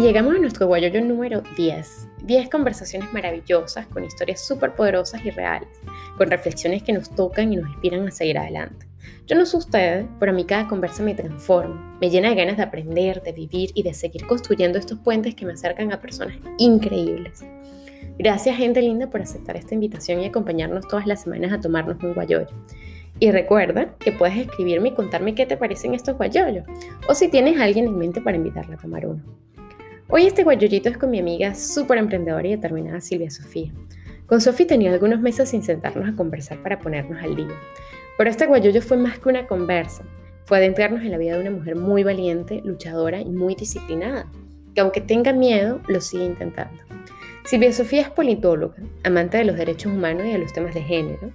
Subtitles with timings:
[0.00, 2.08] Y llegamos a nuestro guayoyo número 10.
[2.22, 5.68] 10 conversaciones maravillosas con historias súper poderosas y reales,
[6.16, 8.86] con reflexiones que nos tocan y nos inspiran a seguir adelante.
[9.26, 12.56] Yo no sé ustedes, pero a mí cada conversa me transforma, me llena de ganas
[12.56, 16.38] de aprender, de vivir y de seguir construyendo estos puentes que me acercan a personas
[16.56, 17.44] increíbles.
[18.18, 22.14] Gracias gente linda por aceptar esta invitación y acompañarnos todas las semanas a tomarnos un
[22.14, 22.56] guayoyo.
[23.18, 26.64] Y recuerda que puedes escribirme y contarme qué te parecen estos guayoyos,
[27.06, 29.22] o si tienes a alguien en mente para invitarla a tomar uno.
[30.12, 33.72] Hoy este guayoyito es con mi amiga súper emprendedora y determinada Silvia Sofía.
[34.26, 37.54] Con Sofía tenía algunos meses sin sentarnos a conversar para ponernos al día.
[38.18, 40.02] Pero este guayoyo fue más que una conversa,
[40.46, 44.26] fue adentrarnos en la vida de una mujer muy valiente, luchadora y muy disciplinada,
[44.74, 46.82] que aunque tenga miedo, lo sigue intentando.
[47.44, 51.30] Silvia Sofía es politóloga, amante de los derechos humanos y de los temas de género.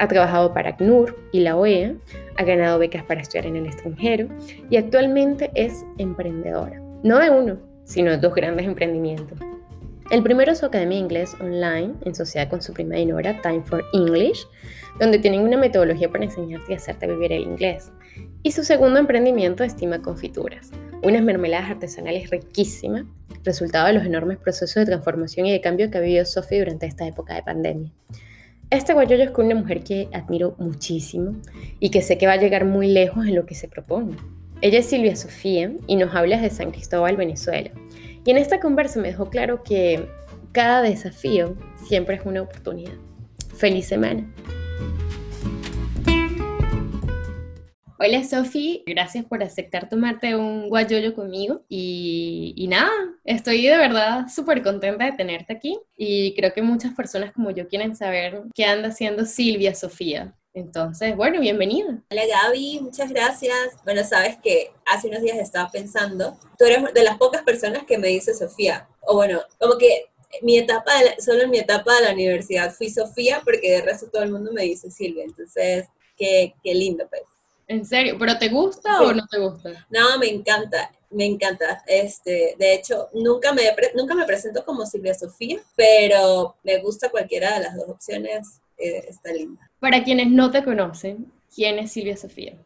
[0.00, 1.94] Ha trabajado para ACNUR y la OEA,
[2.36, 4.26] ha ganado becas para estudiar en el extranjero
[4.68, 6.82] y actualmente es emprendedora.
[7.04, 9.38] No de uno, sino dos grandes emprendimientos.
[10.10, 13.40] El primero es su academia de inglés online, en sociedad con su prima y Nora,
[13.42, 14.46] Time for English,
[15.00, 17.90] donde tienen una metodología para enseñarte y hacerte vivir el inglés.
[18.42, 20.70] Y su segundo emprendimiento, Estima Confituras,
[21.02, 23.04] unas mermeladas artesanales riquísimas,
[23.42, 26.86] resultado de los enormes procesos de transformación y de cambio que ha vivido Sophie durante
[26.86, 27.90] esta época de pandemia.
[28.70, 31.36] Este guayoyo es con una mujer que admiro muchísimo
[31.78, 34.16] y que sé que va a llegar muy lejos en lo que se propone.
[34.62, 37.70] Ella es Silvia Sofía y nos habla de San Cristóbal, Venezuela.
[38.24, 40.08] Y en esta conversa me dejó claro que
[40.52, 41.54] cada desafío
[41.86, 42.94] siempre es una oportunidad.
[43.54, 44.26] Feliz semana.
[47.98, 52.90] Hola Sofi, gracias por aceptar tomarte un guayoyo conmigo y, y nada,
[53.24, 57.68] estoy de verdad súper contenta de tenerte aquí y creo que muchas personas como yo
[57.68, 60.34] quieren saber qué anda haciendo Silvia Sofía.
[60.56, 62.02] Entonces, bueno, bienvenida.
[62.10, 63.76] Hola Gaby, muchas gracias.
[63.84, 67.98] Bueno, sabes que hace unos días estaba pensando, tú eres de las pocas personas que
[67.98, 70.06] me dice Sofía, o bueno, como que
[70.40, 74.22] mi etapa, solo en mi etapa de la universidad fui Sofía, porque de resto todo
[74.22, 77.20] el mundo me dice Silvia, entonces, qué, qué lindo pues.
[77.68, 78.16] ¿En serio?
[78.18, 79.86] ¿Pero te gusta o no te gusta?
[79.90, 81.82] No, me encanta, me encanta.
[81.86, 83.62] Este, de hecho, nunca me,
[83.94, 89.06] nunca me presento como Silvia Sofía, pero me gusta cualquiera de las dos opciones, eh,
[89.08, 89.70] está linda.
[89.80, 92.56] Para quienes no te conocen, ¿quién es Silvia Sofía?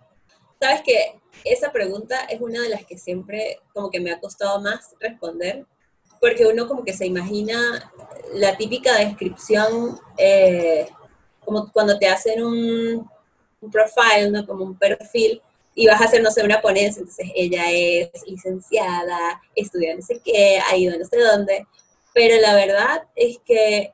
[0.60, 4.60] Sabes que esa pregunta es una de las que siempre como que me ha costado
[4.60, 5.64] más responder,
[6.20, 7.92] porque uno como que se imagina
[8.34, 10.86] la típica descripción, eh,
[11.44, 13.10] como cuando te hacen un,
[13.60, 14.46] un profile, ¿no?
[14.46, 15.40] como un perfil,
[15.74, 20.20] y vas a hacer, no sé, una ponencia, entonces ella es licenciada, estudia no sé
[20.22, 21.66] qué, ha ido no sé dónde,
[22.12, 23.92] pero la verdad es que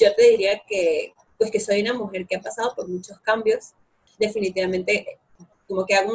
[0.00, 3.70] yo te diría que pues que soy una mujer que ha pasado por muchos cambios,
[4.18, 5.18] definitivamente
[5.66, 6.12] como que hago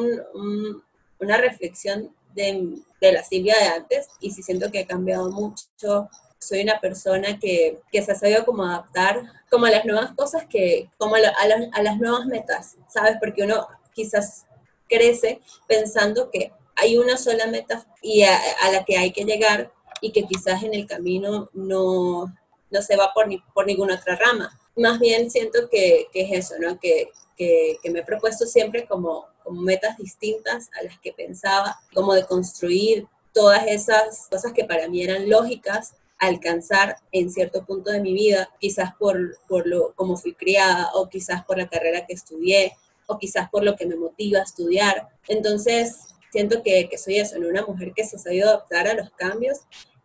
[1.19, 6.09] una reflexión de, la Silvia de antes y sí siento que he cambiado mucho.
[6.38, 10.46] Soy una persona que, que se ha sabido como adaptar como a las nuevas cosas,
[10.47, 13.16] que, como a, a, las nuevas metas, ¿sabes?
[13.19, 14.46] Porque uno quizás
[14.88, 18.40] crece pensando que hay una sola meta y a,
[18.72, 19.72] la que hay que llegar
[20.02, 22.31] y que quizás en el camino no,
[22.69, 26.46] no se va por, ni, por ninguna otra rama más bien siento que, que es
[26.46, 26.80] eso, ¿no?
[26.80, 31.80] Que, que, que, me he propuesto siempre como, como metas distintas a las que pensaba,
[31.94, 37.91] como de construir todas esas cosas que para mí eran lógicas alcanzar en cierto punto
[37.91, 42.06] de mi vida, quizás por, por lo como fui criada o quizás por la carrera
[42.06, 42.74] que estudié
[43.07, 45.09] o quizás por lo que me motiva a estudiar.
[45.28, 45.97] Entonces,
[46.31, 47.47] siento que, que soy eso, ¿no?
[47.47, 49.59] una mujer que se ha sabido adaptar a los cambios,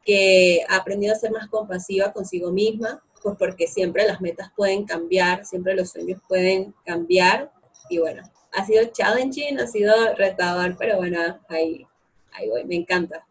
[0.04, 4.84] que ha aprendido a ser más compasiva consigo misma, pues porque siempre las metas pueden
[4.84, 7.52] cambiar, siempre los sueños pueden cambiar
[7.88, 8.22] y bueno,
[8.52, 11.86] ha sido challenging, ha sido retador, pero bueno, ahí,
[12.32, 13.26] ahí voy, me encanta.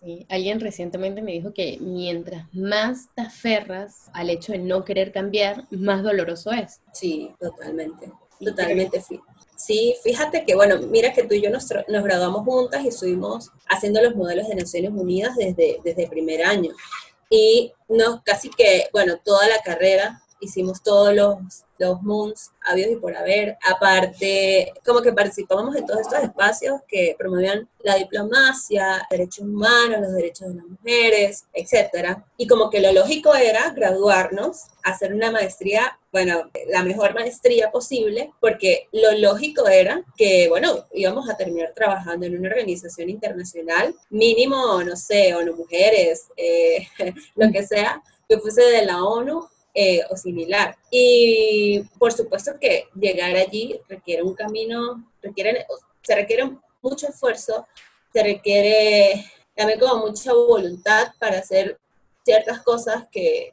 [0.00, 5.10] Sí, alguien recientemente me dijo que mientras más te aferras al hecho de no querer
[5.10, 6.80] cambiar, más doloroso es.
[6.92, 9.00] Sí, totalmente, totalmente.
[9.00, 9.20] Sí.
[9.56, 13.50] Sí, fíjate que, bueno, mira que tú y yo nos, nos, graduamos juntas y estuvimos
[13.70, 16.72] haciendo los modelos de Naciones Unidas desde, desde el primer año
[17.30, 21.38] y no, casi que, bueno, toda la carrera hicimos todos los,
[21.78, 23.56] los moons habidos y por haber.
[23.68, 30.12] Aparte, como que participamos en todos estos espacios que promovían la diplomacia, derechos humanos, los
[30.12, 32.18] derechos de las mujeres, etc.
[32.36, 38.32] Y como que lo lógico era graduarnos, hacer una maestría, bueno, la mejor maestría posible,
[38.40, 44.82] porque lo lógico era que, bueno, íbamos a terminar trabajando en una organización internacional, mínimo,
[44.82, 46.88] no sé, ONU Mujeres, eh,
[47.34, 50.78] lo que sea, que fuese de la ONU eh, o similar.
[50.90, 55.66] Y por supuesto que llegar allí requiere un camino, requiere,
[56.02, 57.66] se requiere mucho esfuerzo,
[58.10, 59.22] se requiere
[59.54, 61.78] también como mucha voluntad para hacer
[62.24, 63.50] ciertas cosas que,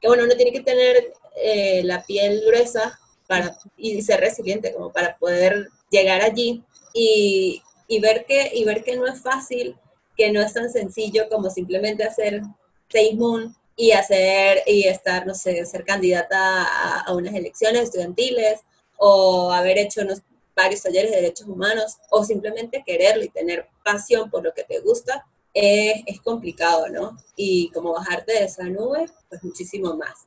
[0.00, 4.92] que bueno, uno tiene que tener eh, la piel gruesa para, y ser resiliente como
[4.92, 6.62] para poder llegar allí
[6.92, 9.76] y, y, ver que, y ver que no es fácil,
[10.16, 12.42] que no es tan sencillo como simplemente hacer
[12.88, 18.60] seis moon y hacer y estar, no sé, ser candidata a, a unas elecciones estudiantiles
[18.98, 20.22] o haber hecho unos,
[20.54, 24.80] varios talleres de derechos humanos o simplemente quererlo y tener pasión por lo que te
[24.80, 27.16] gusta, es, es complicado, ¿no?
[27.36, 30.26] Y como bajarte de esa nube, pues muchísimo más.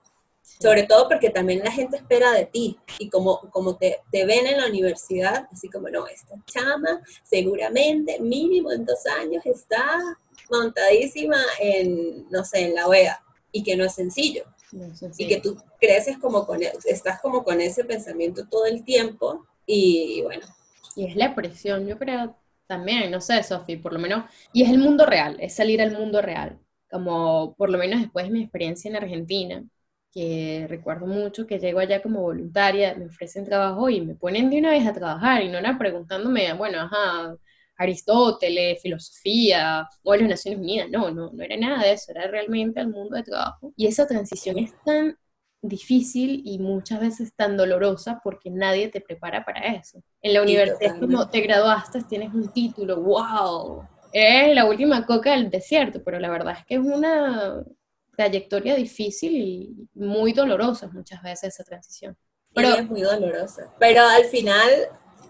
[0.59, 4.47] Sobre todo porque también la gente espera de ti y como, como te, te, ven
[4.47, 10.17] en la universidad, así como, no, esta chama seguramente mínimo en dos años está
[10.49, 13.21] montadísima en, no sé, en la OEA
[13.51, 14.45] y que no es sencillo.
[14.71, 14.85] No.
[15.17, 20.21] Y que tú creces como con, estás como con ese pensamiento todo el tiempo y
[20.23, 20.45] bueno.
[20.95, 22.35] Y es la presión, yo creo
[22.67, 25.91] también, no sé, Sofi, por lo menos, y es el mundo real, es salir al
[25.91, 26.59] mundo real,
[26.89, 29.63] como por lo menos después de mi experiencia en Argentina,
[30.15, 34.59] que recuerdo mucho que llego allá como voluntaria, me ofrecen trabajo y me ponen de
[34.59, 37.35] una vez a trabajar y no era preguntándome, bueno, ajá,
[37.77, 42.79] Aristóteles, filosofía o las Naciones Unidas, no, no, no era nada de eso, era realmente
[42.79, 43.73] el mundo de trabajo.
[43.75, 45.17] Y esa transición es tan
[45.61, 50.01] difícil y muchas veces tan dolorosa porque nadie te prepara para eso.
[50.21, 53.83] En la universidad como te graduaste, tienes un título, wow,
[54.13, 57.65] es la última coca del desierto, pero la verdad es que es una
[58.15, 62.17] trayectoria difícil y muy dolorosa muchas veces esa transición.
[62.53, 63.73] Pero, es muy dolorosa.
[63.79, 64.69] Pero al final,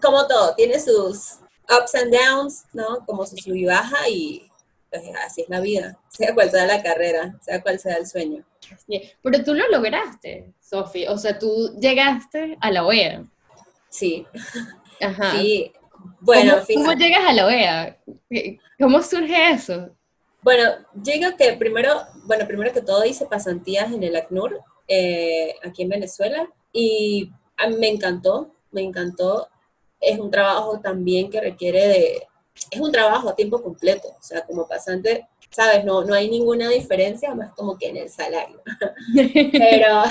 [0.00, 1.38] como todo, tiene sus
[1.68, 3.04] ups and downs, ¿no?
[3.04, 4.50] Como su sub y baja y
[4.90, 8.44] pues, así es la vida, sea cual sea la carrera, sea cual sea el sueño.
[9.22, 13.24] Pero tú lo lograste, Sofi, o sea, tú llegaste a la OEA.
[13.88, 14.26] Sí.
[15.00, 15.32] Ajá.
[15.32, 15.72] Sí.
[16.20, 17.98] Bueno, ¿Cómo, llegas a la OEA?
[18.78, 19.95] ¿Cómo surge eso?
[20.46, 21.90] Bueno, llega que primero,
[22.22, 27.32] bueno, primero que todo hice pasantías en el ACNUR, eh, aquí en Venezuela, y
[27.80, 29.48] me encantó, me encantó.
[30.00, 32.28] Es un trabajo también que requiere de,
[32.70, 36.68] es un trabajo a tiempo completo, o sea, como pasante, sabes, no, no hay ninguna
[36.68, 38.62] diferencia más como que en el salario.
[39.52, 40.04] pero,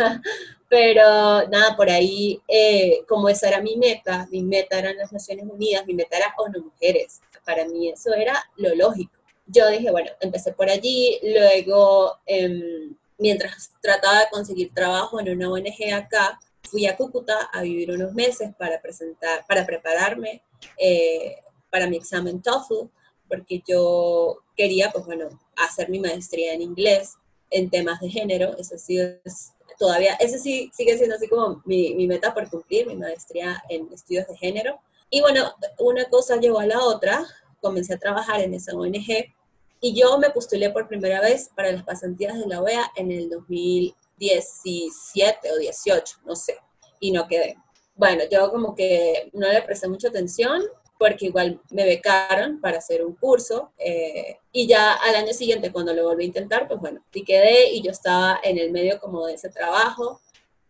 [0.70, 5.44] pero nada, por ahí, eh, como esa era mi meta, mi meta eran las Naciones
[5.46, 9.13] Unidas, mi meta era ONU Mujeres, para mí eso era lo lógico.
[9.46, 15.50] Yo dije, bueno, empecé por allí, luego, em, mientras trataba de conseguir trabajo en una
[15.50, 20.42] ONG acá, fui a Cúcuta a vivir unos meses para presentar, para prepararme
[20.78, 21.36] eh,
[21.70, 22.88] para mi examen TOEFL,
[23.28, 27.14] porque yo quería, pues bueno, hacer mi maestría en inglés
[27.50, 31.94] en temas de género, eso sí es todavía, ese sí sigue siendo así como mi,
[31.94, 34.80] mi meta por cumplir, mi maestría en estudios de género.
[35.10, 37.24] Y bueno, una cosa llevó a la otra,
[37.64, 39.32] comencé a trabajar en esa ONG
[39.80, 43.30] y yo me postulé por primera vez para las pasantías de la OEA en el
[43.30, 46.58] 2017 o 18, no sé,
[47.00, 47.56] y no quedé.
[47.96, 50.62] Bueno, yo como que no le presté mucha atención
[50.98, 55.92] porque igual me becaron para hacer un curso eh, y ya al año siguiente cuando
[55.92, 59.26] lo volví a intentar, pues bueno, sí quedé y yo estaba en el medio como
[59.26, 60.20] de ese trabajo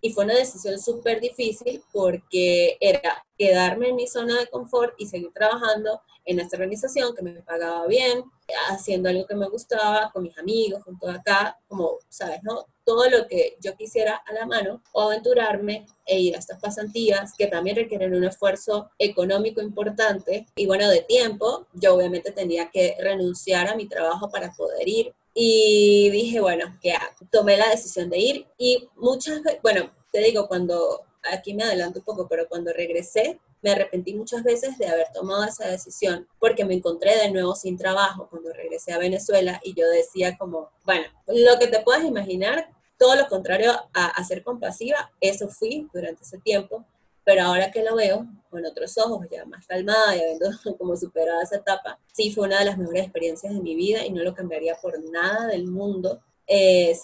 [0.05, 5.06] y fue una decisión súper difícil porque era quedarme en mi zona de confort y
[5.06, 8.23] seguir trabajando en esta organización que me pagaba bien,
[8.69, 12.41] haciendo algo que me gustaba, con mis amigos, con todo acá, como, ¿sabes?
[12.43, 12.67] No?
[12.84, 17.32] Todo lo que yo quisiera a la mano, o aventurarme e ir a estas pasantías
[17.39, 22.94] que también requieren un esfuerzo económico importante y bueno, de tiempo, yo obviamente tenía que
[23.01, 25.15] renunciar a mi trabajo para poder ir.
[25.34, 26.94] Y dije, bueno, que
[27.31, 31.98] tomé la decisión de ir y muchas veces, bueno, te digo, cuando, aquí me adelanto
[31.98, 36.64] un poco, pero cuando regresé, me arrepentí muchas veces de haber tomado esa decisión porque
[36.64, 41.06] me encontré de nuevo sin trabajo cuando regresé a Venezuela y yo decía como, bueno,
[41.26, 46.38] lo que te puedas imaginar, todo lo contrario a ser compasiva, eso fui durante ese
[46.38, 46.84] tiempo,
[47.25, 51.41] pero ahora que lo veo con otros ojos, ya más calmada y habiendo como superado
[51.43, 54.35] esa etapa, sí fue una de las mejores experiencias de mi vida y no lo
[54.35, 56.21] cambiaría por nada del mundo.
[56.47, 56.95] Eh,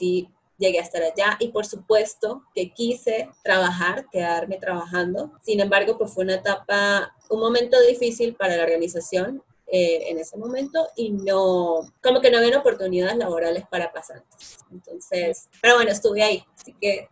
[0.59, 5.33] llegué a estar allá y por supuesto que quise trabajar, quedarme trabajando.
[5.43, 10.37] Sin embargo, pues fue una etapa, un momento difícil para la organización eh, en ese
[10.37, 14.59] momento y no, como que no había oportunidades laborales para pasantes.
[14.71, 17.09] Entonces, pero bueno, estuve ahí, así que...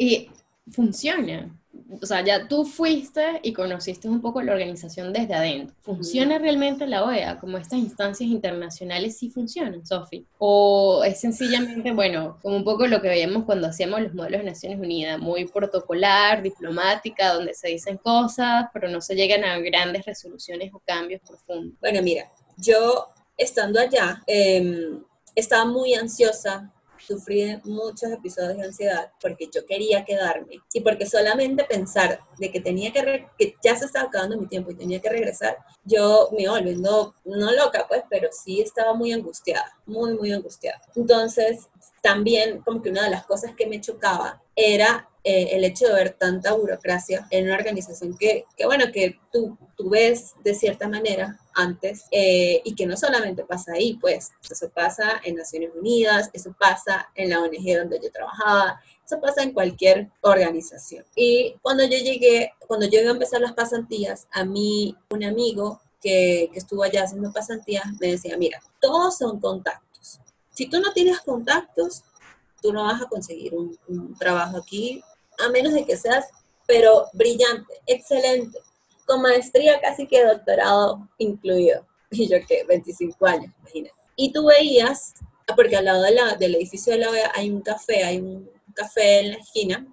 [0.00, 0.30] Y
[0.70, 1.54] funciona
[2.00, 5.74] o sea, ya tú fuiste y conociste un poco la organización desde adentro.
[5.80, 7.38] ¿Funciona realmente la OEA?
[7.38, 10.26] Como estas instancias internacionales sí funcionan, Sofi.
[10.38, 14.46] ¿O es sencillamente, bueno, como un poco lo que veíamos cuando hacíamos los modelos de
[14.46, 20.04] Naciones Unidas, muy protocolar, diplomática, donde se dicen cosas, pero no se llegan a grandes
[20.04, 21.78] resoluciones o cambios profundos?
[21.80, 25.02] Bueno, mira, yo estando allá, em,
[25.34, 26.72] estaba muy ansiosa,
[27.08, 32.60] sufrí muchos episodios de ansiedad porque yo quería quedarme y porque solamente pensar de que
[32.60, 33.26] tenía que,
[33.64, 37.52] ya se estaba acabando mi tiempo y tenía que regresar, yo me iba volviendo, no
[37.52, 40.80] loca pues, pero sí estaba muy angustiada, muy, muy angustiada.
[40.94, 41.68] Entonces,
[42.02, 45.92] también como que una de las cosas que me chocaba era eh, el hecho de
[45.92, 50.88] ver tanta burocracia en una organización que, que bueno, que tú, tú, ves de cierta
[50.88, 56.30] manera antes eh, y que no solamente pasa ahí, pues eso pasa en Naciones Unidas,
[56.32, 61.04] eso pasa en la ONG donde yo trabajaba, eso pasa en cualquier organización.
[61.14, 65.82] Y cuando yo llegué, cuando yo iba a empezar las pasantías, a mí un amigo
[66.00, 70.20] que, que estuvo allá haciendo pasantías me decía, mira, todos son contactos.
[70.52, 72.02] Si tú no tienes contactos,
[72.62, 75.02] tú no vas a conseguir un, un trabajo aquí
[75.38, 76.26] a menos de que seas,
[76.66, 78.58] pero brillante, excelente,
[79.06, 81.86] con maestría casi que doctorado incluido.
[82.10, 83.94] Y yo que 25 años, imagínate.
[84.16, 85.12] Y tú veías,
[85.54, 88.50] porque al lado de la, del edificio de la OEA hay un café, hay un
[88.74, 89.86] café en la esquina,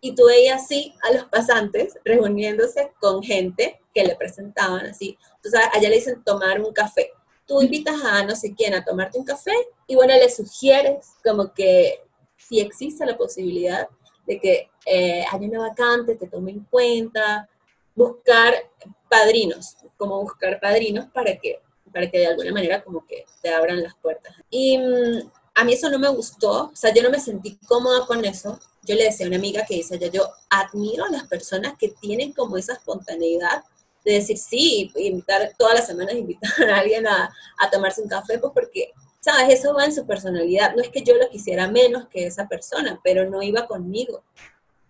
[0.00, 5.16] y tú veías así a los pasantes reuniéndose con gente que le presentaban así.
[5.36, 7.10] Entonces allá le dicen tomar un café.
[7.46, 9.54] Tú invitas a no sé quién a tomarte un café
[9.86, 12.00] y bueno, le sugieres como que
[12.36, 13.88] si existe la posibilidad
[14.26, 17.48] de que eh, hay una vacante, te tome en cuenta,
[17.94, 18.54] buscar
[19.08, 21.60] padrinos, como buscar padrinos para que,
[21.92, 24.34] para que de alguna manera como que te abran las puertas.
[24.50, 28.06] Y mm, a mí eso no me gustó, o sea, yo no me sentí cómoda
[28.06, 28.58] con eso.
[28.84, 32.32] Yo le decía a una amiga que dice, yo admiro a las personas que tienen
[32.32, 33.62] como esa espontaneidad
[34.04, 38.38] de decir sí, invitar todas las semanas, invitar a alguien a, a tomarse un café,
[38.38, 39.60] pues porque ¿sabes?
[39.60, 40.74] Eso va en su personalidad.
[40.74, 44.24] No es que yo lo quisiera menos que esa persona, pero no iba conmigo.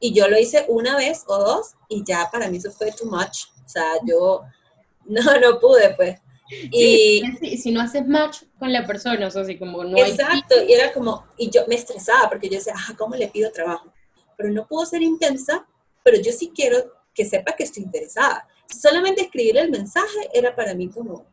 [0.04, 3.06] Y yo lo hice una vez o dos y ya para mí eso fue too
[3.06, 3.44] much.
[3.64, 4.42] O sea, yo
[5.06, 6.20] no, no pude, pues.
[6.50, 7.22] Y
[7.56, 10.92] si no haces match con la persona, o sea, así como no Exacto, y era
[10.92, 13.90] como, y yo me estresaba porque yo decía, ah, ¿cómo le pido trabajo?
[14.36, 15.66] Pero no puedo ser intensa,
[16.02, 18.46] pero yo sí quiero que sepa que estoy interesada.
[18.66, 21.26] Solamente escribir el mensaje era para mí como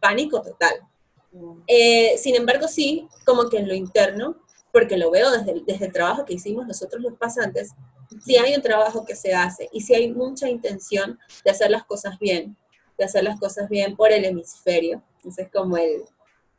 [0.00, 0.74] pánico total.
[1.66, 4.36] Eh, sin embargo, sí, como que en lo interno,
[4.72, 7.72] porque lo veo desde el, desde el trabajo que hicimos nosotros los pasantes,
[8.24, 11.84] si hay un trabajo que se hace y si hay mucha intención de hacer las
[11.84, 12.56] cosas bien,
[12.98, 15.02] de hacer las cosas bien por el hemisferio.
[15.24, 16.04] Ese es como el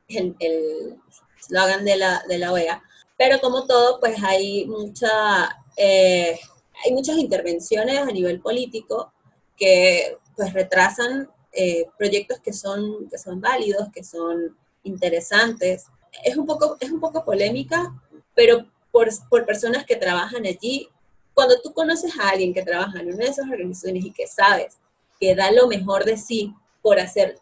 [0.07, 2.83] slogan el, de, la, de la OEA.
[3.17, 6.39] Pero como todo, pues hay, mucha, eh,
[6.83, 9.13] hay muchas intervenciones a nivel político
[9.55, 15.85] que pues retrasan eh, proyectos que son, que son válidos, que son interesantes.
[16.23, 17.93] Es un poco, es un poco polémica,
[18.35, 20.89] pero por, por personas que trabajan allí,
[21.33, 24.77] cuando tú conoces a alguien que trabaja en una de esas organizaciones y que sabes
[25.19, 27.39] que da lo mejor de sí por hacer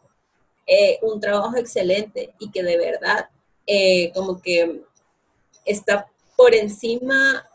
[0.67, 3.29] eh, un trabajo excelente y que de verdad
[3.67, 4.81] eh, como que
[5.65, 7.47] está por encima,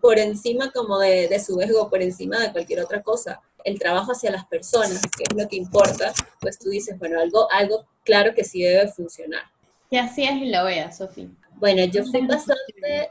[0.00, 4.12] por encima como de, de, su ego, por encima de cualquier otra cosa, el trabajo
[4.12, 8.34] hacia las personas, que es lo que importa, pues tú dices, bueno, algo, algo claro
[8.34, 9.42] que sí debe funcionar.
[9.90, 11.28] ¿Qué hacías en la OEA, Sofía?
[11.56, 13.10] Bueno, yo fui pasante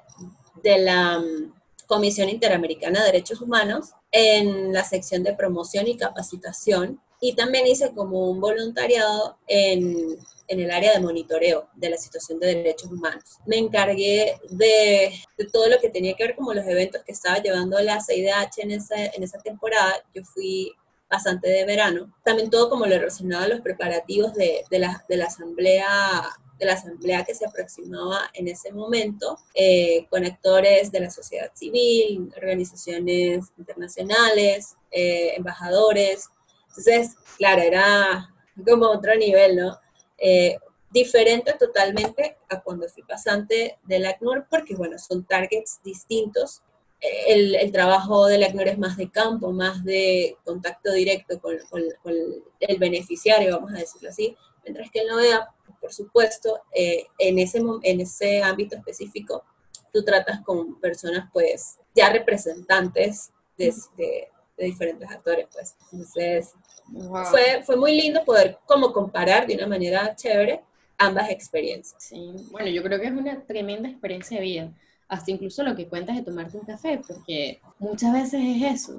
[0.63, 1.53] de la mm,
[1.87, 7.91] Comisión Interamericana de Derechos Humanos en la sección de promoción y capacitación y también hice
[7.93, 10.17] como un voluntariado en,
[10.47, 13.25] en, el área de monitoreo de la situación de derechos humanos.
[13.45, 17.39] Me encargué de, de, todo lo que tenía que ver como los eventos que estaba
[17.39, 19.95] llevando la CIDH en esa, en esa temporada.
[20.15, 20.71] Yo fui
[21.09, 22.15] bastante de verano.
[22.23, 26.29] También todo como lo relacionado a los preparativos de, de, la, de la asamblea
[26.59, 31.51] de la asamblea que se aproximaba en ese momento, eh, con actores de la sociedad
[31.53, 36.29] civil, organizaciones internacionales, eh, embajadores.
[36.67, 38.33] Entonces, claro, era
[38.67, 39.79] como otro nivel, ¿no?
[40.17, 40.57] Eh,
[40.91, 46.61] diferente totalmente a cuando fui pasante del ACNUR, porque, bueno, son targets distintos
[47.01, 51.81] el, el, trabajo del ACNUR es más de campo, más de contacto directo con, con,
[52.03, 52.13] con,
[52.59, 57.39] el beneficiario, vamos a decirlo así, mientras que en la OEA, por supuesto, eh, en,
[57.39, 59.43] ese, en ese ámbito específico,
[59.91, 65.75] tú tratas con personas, pues, ya representantes de, de, de diferentes actores, pues.
[65.91, 66.53] Entonces,
[66.87, 67.25] wow.
[67.25, 70.61] fue, fue muy lindo poder como comparar de una manera chévere
[70.97, 72.03] ambas experiencias.
[72.03, 74.73] Sí, bueno, yo creo que es una tremenda experiencia de vida
[75.09, 78.95] hasta incluso lo que cuentas de tomarte un café, porque muchas veces es eso.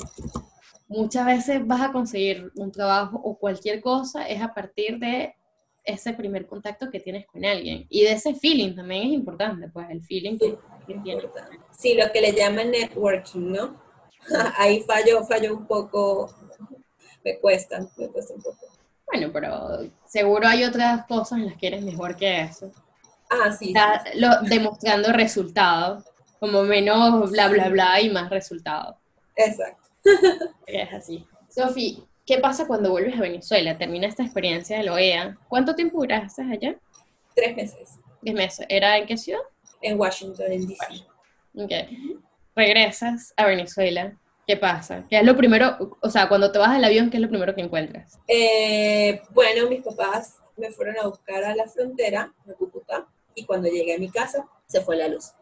[0.89, 5.37] Muchas veces vas a conseguir un trabajo o cualquier cosa es a partir de
[5.85, 7.87] ese primer contacto que tienes con alguien.
[7.89, 10.57] Y de ese feeling también es importante, pues el feeling que,
[10.87, 11.25] que tienes.
[11.77, 13.81] Sí, lo que le llaman networking, ¿no?
[14.59, 16.35] Ahí fallo, fallo un poco,
[17.25, 18.59] me cuesta, me cuesta un poco.
[19.07, 22.71] Bueno, pero seguro hay otras cosas en las que eres mejor que eso.
[23.29, 23.69] Ah, sí.
[23.69, 26.05] Está lo- demostrando resultados,
[26.39, 28.97] como menos bla, bla, bla y más resultados.
[29.35, 29.89] Exacto.
[30.67, 31.27] Es así.
[31.49, 33.77] Sofi, ¿qué pasa cuando vuelves a Venezuela?
[33.77, 35.37] Termina esta experiencia de la OEA.
[35.49, 36.77] ¿Cuánto tiempo duraste allá?
[37.35, 38.67] Tres meses Diez meses.
[38.69, 39.41] ¿Era en qué ciudad?
[39.83, 40.87] en Washington, en DC.
[41.57, 41.73] Ok.
[42.55, 44.17] Regresas a Venezuela.
[44.47, 45.07] ¿Qué pasa?
[45.11, 45.97] ¿Qué es lo primero?
[46.03, 48.19] O sea, cuando te vas del avión, ¿qué es lo primero que encuentras?
[48.29, 53.69] Eh, bueno, mis papás me fueron a buscar a la frontera de Cúcuta y cuando
[53.69, 55.33] llegué a mi casa se fue la luz.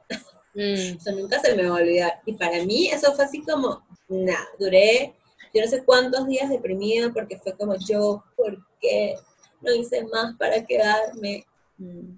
[0.55, 2.23] Mm, Eso nunca se me va a olvidar.
[2.25, 5.18] Y para mí eso fue así como, nada, duré
[5.55, 9.17] yo no sé cuántos días deprimida porque fue como yo, ¿por qué
[9.61, 11.47] no hice más para quedarme?
[11.79, 12.17] mm,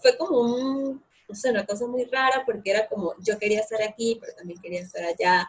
[0.00, 3.82] Fue como un, no sé, una cosa muy rara porque era como yo quería estar
[3.82, 5.48] aquí, pero también quería estar allá,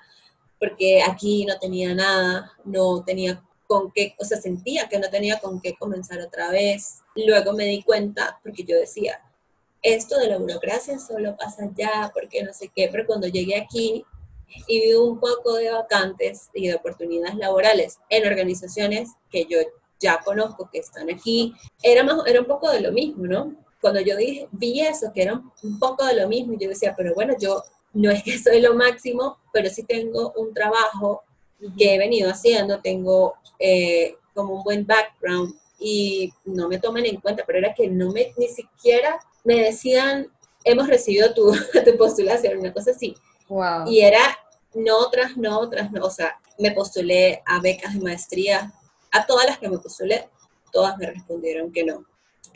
[0.60, 5.40] porque aquí no tenía nada, no tenía con qué, o sea, sentía que no tenía
[5.40, 7.02] con qué comenzar otra vez.
[7.16, 9.20] Luego me di cuenta, porque yo decía,
[9.82, 14.06] esto de la burocracia solo pasa allá, porque no sé qué, pero cuando llegué aquí
[14.68, 19.60] y vi un poco de vacantes y de oportunidades laborales en organizaciones que yo
[20.04, 23.56] ya conozco que están aquí, era, más, era un poco de lo mismo, ¿no?
[23.82, 27.14] Cuando yo dije, vi eso, que era un, poco de lo mismo, yo decía, pero
[27.16, 31.24] bueno, yo no es que soy lo máximo, pero sí tengo un trabajo
[31.78, 37.22] que he venido haciendo, tengo eh, como un buen background y no me toman en
[37.22, 40.28] cuenta, pero era que no me, ni siquiera me decían,
[40.66, 41.54] hemos recibido tu,
[41.86, 43.16] tu postulación, una cosa así.
[43.48, 43.88] Wow.
[43.88, 44.38] Y era
[44.76, 46.06] no otras, no otras, no.
[46.06, 48.74] O sea, me postulé a becas de maestría,
[49.12, 50.30] a todas las que me postulé,
[50.72, 52.06] todas me respondieron que no.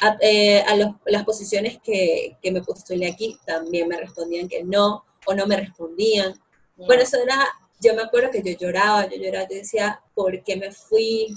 [0.01, 4.63] A, eh, a los- las posiciones que, que me postulé aquí también me respondían que
[4.63, 6.39] no, o no me respondían.
[6.75, 7.47] Bueno, eso era,
[7.81, 11.35] yo me acuerdo que yo lloraba, yo lloraba, yo decía, ¿por qué me fui?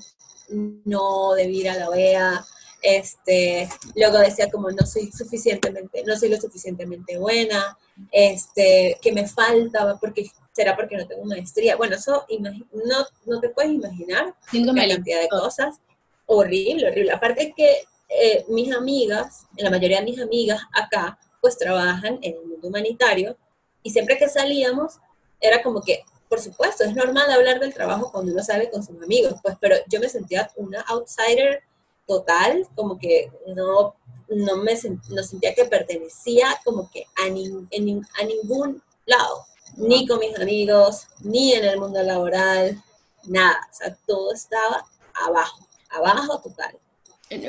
[0.49, 2.45] No debí ir a la OEA.
[2.83, 7.77] Este, luego decía como no soy suficientemente, no soy lo suficientemente buena,
[8.11, 11.77] este, que me falta, porque será porque no tengo maestría.
[11.77, 15.81] Bueno, eso no, no te puedes imaginar Síndrome la cantidad de cosas.
[16.27, 17.13] Horrible, horrible.
[17.13, 22.47] Aparte que eh, mis amigas, la mayoría de mis amigas acá, pues trabajan en el
[22.47, 23.37] mundo humanitario
[23.83, 24.99] y siempre que salíamos
[25.41, 29.01] era como que, por supuesto, es normal hablar del trabajo cuando uno sale con sus
[29.03, 31.63] amigos, pues, pero yo me sentía una outsider
[32.07, 33.95] total, como que no,
[34.31, 39.45] no me sen- no sentía que pertenecía como que a, nin- en a ningún lado,
[39.77, 42.83] ni con mis amigos, ni en el mundo laboral,
[43.25, 46.79] nada, o sea, todo estaba abajo, abajo total.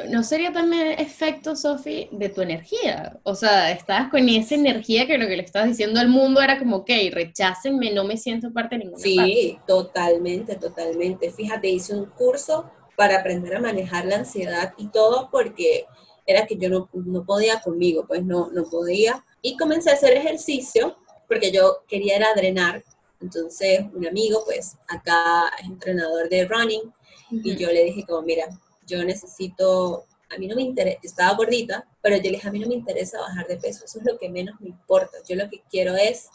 [0.09, 3.19] ¿No, sería también efecto, Sofi, de tu energía?
[3.23, 6.59] O sea, estabas con esa energía que lo que le estabas diciendo al mundo era
[6.59, 9.31] como, ok, rechácenme, no me siento parte de ninguna parte.
[9.33, 11.31] Sí, totalmente, totalmente.
[11.31, 15.87] Fíjate, hice un curso para aprender a manejar la ansiedad y todo porque
[16.25, 19.23] era que yo no, no podía conmigo, pues no, no podía.
[19.41, 22.83] Y comencé a hacer ejercicio porque yo quería era drenar.
[23.21, 26.93] Entonces, un amigo, pues acá es entrenador de running
[27.31, 28.47] y yo le dije como, mira,
[28.85, 32.51] yo necesito, a mí no me interesa, yo estaba gordita, pero yo le dije, a
[32.51, 35.17] mí no me interesa bajar de peso, eso es lo que menos me importa.
[35.27, 36.29] Yo lo que quiero es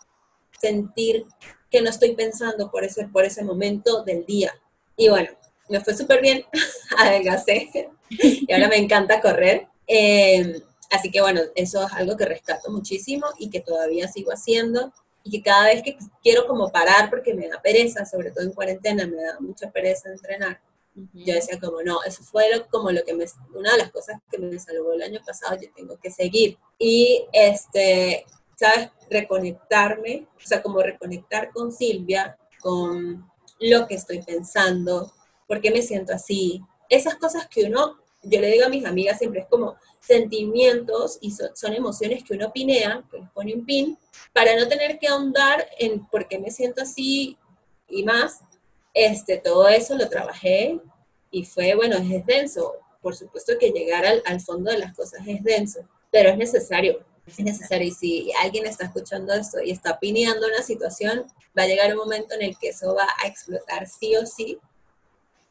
[0.59, 1.27] sentir
[1.71, 4.55] que no estoy pensando por ese, por ese momento del día.
[4.97, 5.29] Y bueno,
[5.69, 6.45] me fue súper bien,
[6.97, 9.69] adelgacé y ahora me encanta correr.
[9.87, 14.93] Eh, así que bueno, eso es algo que rescato muchísimo y que todavía sigo haciendo
[15.23, 18.53] y que cada vez que quiero como parar porque me da pereza, sobre todo en
[18.53, 20.61] cuarentena, me da mucha pereza entrenar.
[21.13, 24.19] Yo decía como no, eso fue lo- como lo que me, una de las cosas
[24.31, 26.57] que me salvó el año pasado, yo tengo que seguir.
[26.79, 28.91] Y este, ¿sabes?
[29.11, 35.13] Reconectarme, o sea, como reconectar con Silvia, con lo que estoy pensando,
[35.47, 36.63] por qué me siento así.
[36.89, 41.31] Esas cosas que uno, yo le digo a mis amigas siempre, es como sentimientos y
[41.31, 43.99] so- son emociones que uno pinea, que les pone un pin,
[44.33, 47.37] para no tener que ahondar en por qué me siento así
[47.89, 48.41] y más.
[48.95, 50.81] Este, todo eso lo trabajé
[51.31, 52.75] y fue, bueno, es denso.
[53.01, 57.05] Por supuesto que llegar al, fondo de las cosas es denso, pero es necesario.
[57.27, 57.89] Es necesario.
[57.89, 61.99] Y si alguien está escuchando esto y está pineando una situación, va a llegar un
[61.99, 64.59] momento en el que eso va a explotar sí o sí.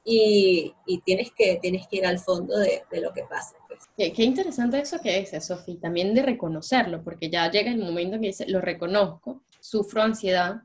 [0.08, 3.56] Y, y tienes, que, tienes que ir al fondo de, de lo que pasa.
[3.68, 3.80] pues.
[3.98, 8.16] Qué, qué interesante eso que dices, Sofi, también de reconocerlo, porque ya llega el momento
[8.16, 10.58] en que dice, lo reconozco, sufro ansiedad,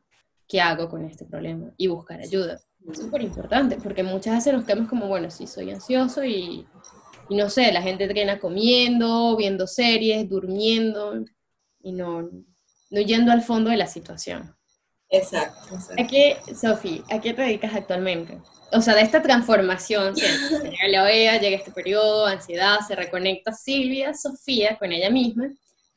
[0.46, 1.72] ¿qué hago con este problema?
[1.78, 2.60] Y buscar ayuda.
[2.90, 6.66] Es súper importante, porque muchas veces nos quedamos como, bueno, sí, soy ansioso y,
[7.30, 11.24] y no sé, la gente entrena comiendo, viendo series, durmiendo,
[11.82, 12.28] y no,
[12.90, 14.54] no yendo al fondo de la situación.
[15.08, 15.76] Exacto.
[15.98, 18.38] ¿A qué, Sofi, a qué te dedicas actualmente?
[18.72, 24.14] O sea, de esta transformación, llega la OEA, llega este periodo, ansiedad, se reconecta Silvia,
[24.14, 25.50] Sofía con ella misma,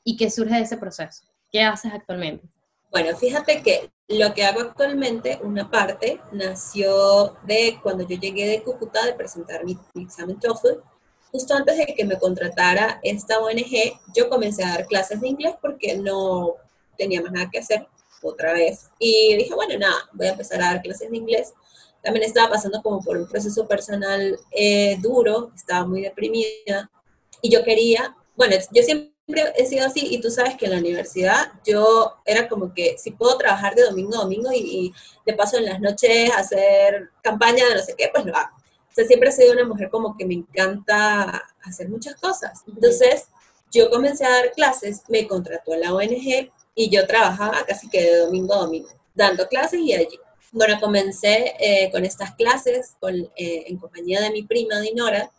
[0.03, 1.23] ¿y qué surge de ese proceso?
[1.51, 2.47] ¿Qué haces actualmente?
[2.91, 8.63] Bueno, fíjate que lo que hago actualmente, una parte, nació de cuando yo llegué de
[8.63, 10.79] Cúcuta de presentar mi, mi examen TOEFL,
[11.31, 15.55] justo antes de que me contratara esta ONG, yo comencé a dar clases de inglés
[15.62, 16.55] porque no
[16.97, 17.88] tenía más nada que hacer
[18.21, 18.89] otra vez.
[18.99, 21.53] Y dije, bueno, nada, voy a empezar a dar clases de inglés.
[22.03, 26.91] También estaba pasando como por un proceso personal eh, duro, estaba muy deprimida
[27.41, 29.13] y yo quería, bueno, yo siempre
[29.55, 33.11] he sido así y tú sabes que en la universidad yo era como que si
[33.11, 34.93] puedo trabajar de domingo a domingo y,
[35.25, 38.55] de paso en las noches hacer campaña de no sé qué, pues lo hago.
[38.57, 42.63] O sea, siempre he sido una mujer como que me encanta hacer muchas cosas.
[42.67, 43.29] Entonces,
[43.71, 48.17] yo comencé a dar clases, me contrató la ONG y yo trabajaba casi que de
[48.19, 50.19] domingo a domingo, dando clases y allí.
[50.53, 55.31] Bueno, comencé eh, con estas clases con, eh, en compañía de mi prima Dinora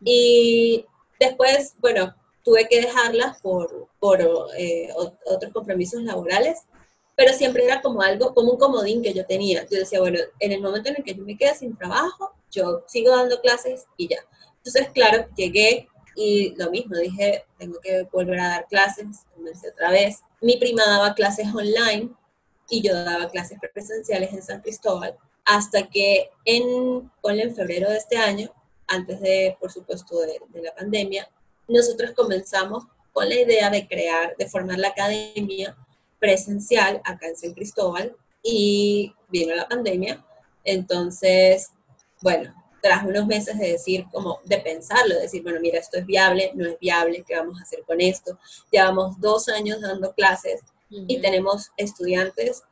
[0.00, 0.86] y
[1.18, 4.20] después, bueno, tuve que dejarlas por, por
[4.56, 4.88] eh,
[5.26, 6.60] otros compromisos laborales,
[7.16, 9.66] pero siempre era como algo, como un comodín que yo tenía.
[9.68, 12.84] Yo decía, bueno, en el momento en el que yo me quede sin trabajo, yo
[12.86, 14.18] sigo dando clases y ya.
[14.58, 19.90] Entonces, claro, llegué y lo mismo, dije, tengo que volver a dar clases, comencé otra
[19.90, 20.20] vez.
[20.40, 22.10] Mi prima daba clases online
[22.70, 28.16] y yo daba clases presenciales en San Cristóbal, hasta que en, en febrero de este
[28.16, 28.50] año,
[28.86, 31.28] antes de, por supuesto, de, la pandemia,
[31.68, 35.76] nosotros comenzamos con la idea de crear, de formar la academia
[36.18, 40.24] presencial acá en San Cristóbal y vino la pandemia.
[40.64, 41.70] Entonces,
[42.22, 46.06] bueno, tras unos meses de decir, como de pensarlo, de decir, bueno, mira, esto es
[46.06, 48.38] viable, no es viable, ¿qué vamos a hacer con esto?
[48.70, 52.64] Llevamos dos años dando clases y tenemos estudiantes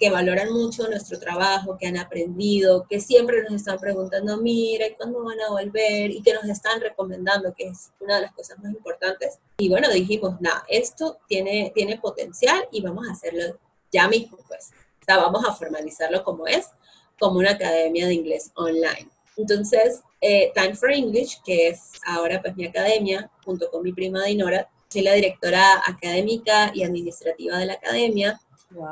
[0.00, 5.22] que valoran mucho nuestro trabajo, que han aprendido, que siempre nos están preguntando, mira, ¿cuándo
[5.22, 6.10] van a volver?
[6.10, 9.38] Y que nos están recomendando, que es una de las cosas más importantes.
[9.58, 13.58] Y bueno, dijimos, nada, esto tiene, tiene potencial y vamos a hacerlo
[13.92, 14.70] ya mismo, pues.
[15.02, 16.70] O sea, vamos a formalizarlo como es,
[17.18, 19.10] como una academia de inglés online.
[19.36, 24.24] Entonces, eh, Time for English, que es ahora pues mi academia, junto con mi prima
[24.24, 28.40] Dinora, soy la directora académica y administrativa de la academia,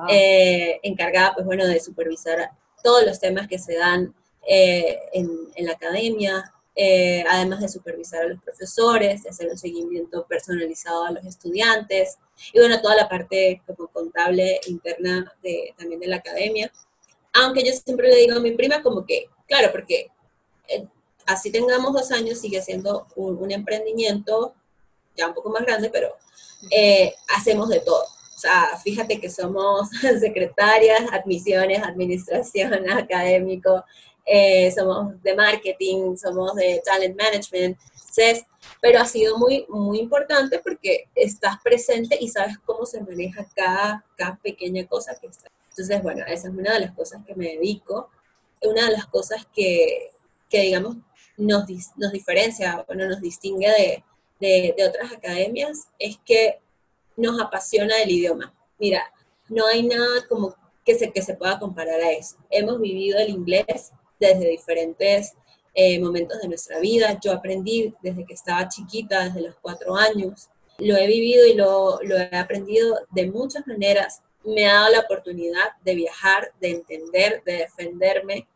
[0.09, 2.51] eh, encargada pues bueno de supervisar
[2.83, 4.15] todos los temas que se dan
[4.47, 6.53] eh, en, en, la academia,
[7.29, 12.19] además de supervisar a los profesores, de hacer un seguimiento personalizado a los estudiantes
[12.53, 16.73] y bueno, toda la parte como contable interna de, también de la academia.
[17.33, 20.09] Aunque yo siempre le digo a mi prima como que, claro, porque
[20.69, 20.87] eh,
[21.27, 24.55] así tengamos dos años, sigue siendo un, emprendimiento
[25.19, 26.17] ya un poco más grande, pero
[26.71, 28.05] eh, hacemos de todo.
[28.05, 29.89] O sea, fíjate que somos
[30.21, 33.85] secretarias, admisiones, administración, académico,
[34.25, 37.77] eh, somos de marketing, somos de talent management,
[38.81, 44.05] pero ha sido muy, muy importante porque estás presente y sabes cómo se maneja cada,
[44.17, 45.49] cada pequeña cosa que está.
[45.71, 48.11] Entonces, bueno, esa es una de las cosas que me dedico,
[48.63, 50.11] una de las cosas que,
[50.51, 50.97] que digamos,
[51.37, 51.65] nos,
[51.97, 54.05] nos diferencia o nos distingue de,
[54.41, 56.61] de, otras academias es que
[57.17, 58.55] nos apasiona el idioma.
[58.79, 59.03] Mira,
[59.49, 62.37] no hay nada como que se, que se pueda comparar a eso.
[62.51, 65.35] Hemos vivido el inglés desde diferentes
[65.75, 67.19] eh, momentos de nuestra vida.
[67.23, 70.49] Yo aprendí desde que estaba chiquita, desde los cuatro años.
[70.79, 74.23] Lo he vivido y lo, lo he aprendido de muchas maneras.
[74.45, 78.47] Me ha dado la oportunidad de viajar, de entender, de defenderme,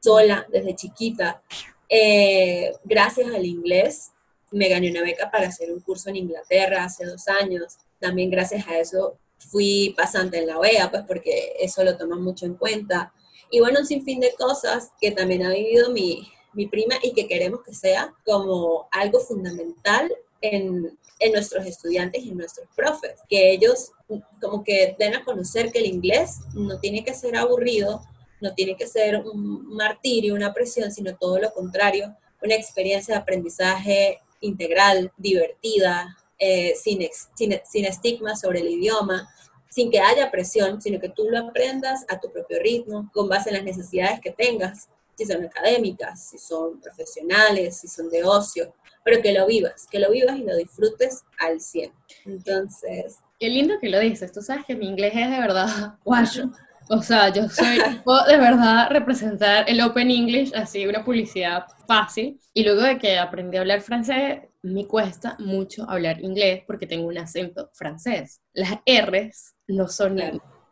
[0.00, 1.42] sola desde chiquita.
[1.88, 4.12] Eh, gracias al inglés
[4.56, 7.76] me gané una beca para hacer un curso en Inglaterra hace dos años.
[8.00, 12.46] También gracias a eso fui pasante en la OEA, pues porque eso lo toman mucho
[12.46, 13.12] en cuenta.
[13.50, 17.28] Y bueno, un sinfín de cosas que también ha vivido mi, mi prima y que
[17.28, 23.52] queremos que sea como algo fundamental en, en, nuestros estudiantes y en nuestros profes, que
[23.52, 23.92] ellos
[24.40, 28.02] como que den a conocer que el inglés no tiene que ser aburrido,
[28.40, 33.20] no tiene que ser un martirio, una presión, sino todo lo contrario, una experiencia de
[33.20, 39.28] aprendizaje integral, divertida, eh, sin, sin, sin estigma sobre el idioma,
[39.68, 43.50] sin que haya presión, sino que tú lo aprendas a tu propio ritmo, con base
[43.50, 48.74] en las necesidades que tengas, si son académicas, si son profesionales, si son de ocio,
[49.04, 51.92] pero que lo vivas, que lo vivas y lo disfrutes al 100.
[52.26, 53.18] Entonces...
[53.38, 56.50] Qué lindo que lo dices, tú sabes que mi inglés es de verdad guayo.
[56.88, 62.38] O sea, yo soy, puedo de verdad representar el Open English, así, una publicidad fácil.
[62.54, 67.08] Y luego de que aprendí a hablar francés, me cuesta mucho hablar inglés porque tengo
[67.08, 68.40] un acento francés.
[68.52, 70.20] Las R's no son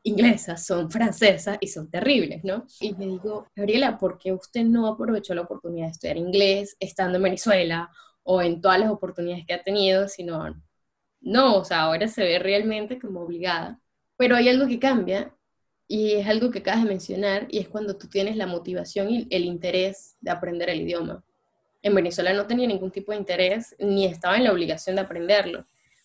[0.05, 2.67] inglesas, son francesas y son terribles, ¿no?
[2.81, 7.17] Y me digo, Gabriela, ¿por qué usted no aprovechó la oportunidad de estudiar inglés estando
[7.17, 7.91] en Venezuela
[8.23, 10.55] o en todas las oportunidades que ha tenido, sino,
[11.21, 13.81] no, o sea, ahora se ve realmente como obligada.
[14.17, 15.35] Pero hay algo que cambia
[15.87, 19.27] y es algo que acabas de mencionar y es cuando tú tienes la motivación y
[19.31, 21.25] el interés de aprender el idioma.
[21.83, 25.65] En Venezuela no tenía ningún tipo de interés ni estaba en la obligación de aprenderlo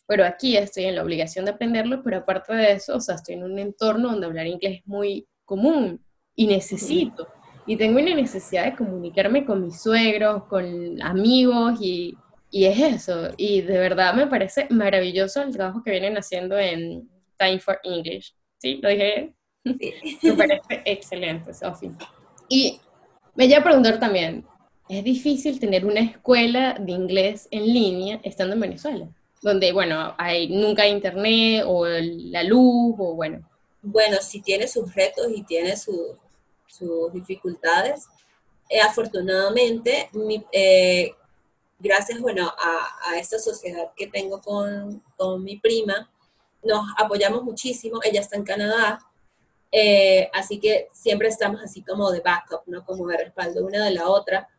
[0.09, 3.35] pero aquí estoy en la obligación de aprenderlo, pero aparte de eso, o sea, estoy
[3.35, 6.03] en un entorno donde hablar inglés es muy común
[6.35, 7.27] y necesito.
[7.67, 12.17] Y tengo una necesidad de comunicarme con mis suegros, con amigos y,
[12.49, 13.29] y es eso.
[13.37, 18.33] Y de verdad me parece maravilloso el trabajo que vienen haciendo en Time for English.
[18.57, 18.79] ¿Sí?
[18.81, 19.38] ¿Lo dije me
[20.37, 21.91] parece excelente, Sophie.
[22.47, 22.79] Y
[23.35, 24.45] me voy a preguntar también,
[24.87, 29.09] ¿es difícil tener una escuela de inglés en línea estando en Venezuela?
[29.41, 33.47] donde, bueno, hay nunca hay internet o la luz o bueno.
[33.81, 36.17] Bueno, sí tiene sus retos y tiene sus
[37.13, 38.07] dificultades.
[38.69, 40.09] Eh, afortunadamente,
[40.51, 41.13] eh,
[41.79, 46.11] gracias, bueno, a, esta sociedad que tengo con, con, mi prima,
[46.61, 47.99] nos apoyamos muchísimo.
[48.03, 48.99] Ella está en Canadá,
[49.71, 52.85] eh, así que siempre estamos así como de backup, ¿no?
[52.85, 54.49] Como de respaldo una de la otra.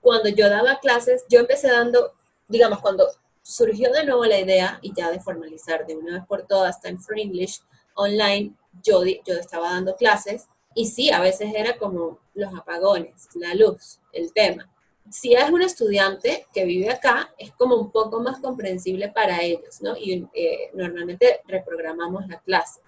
[0.00, 2.12] Cuando yo daba clases, yo empecé dando,
[2.48, 3.06] digamos, cuando
[3.42, 6.98] surgió de nuevo la idea, y ya de formalizar de una vez por todas Time
[6.98, 7.62] for English
[7.94, 13.54] online, yo, yo estaba dando clases, y sí, a veces era como los apagones, la
[13.54, 14.70] luz, el tema.
[15.10, 19.80] Si es un estudiante que vive acá, es como un poco más comprensible para ellos,
[19.80, 19.96] ¿no?
[19.96, 22.80] Y eh, normalmente reprogramamos la clase.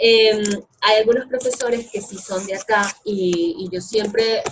[0.00, 0.44] Em,
[0.80, 4.44] hay algunos profesores que sí son de acá y, yo siempre,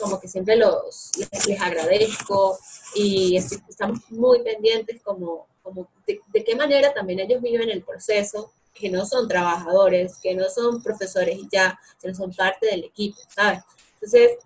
[0.00, 1.12] como que siempre los,
[1.46, 2.58] les, agradezco
[2.96, 8.90] y estamos muy pendientes como, como de, qué manera también ellos viven el proceso, que
[8.90, 13.60] no son trabajadores, que no son profesores y ya, sino son parte del equipo, ¿sabes?
[13.94, 14.38] Entonces,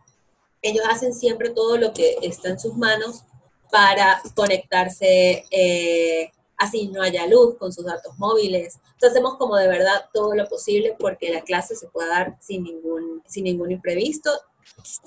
[0.61, 3.23] ellos hacen siempre todo lo que está en sus manos
[3.71, 6.31] para conectarse eh,
[6.63, 8.77] así no haya luz con sus datos móviles.
[8.77, 12.63] Entonces hacemos como de verdad todo lo posible porque la clase se pueda dar sin
[12.63, 14.31] ningún, sin ningún imprevisto.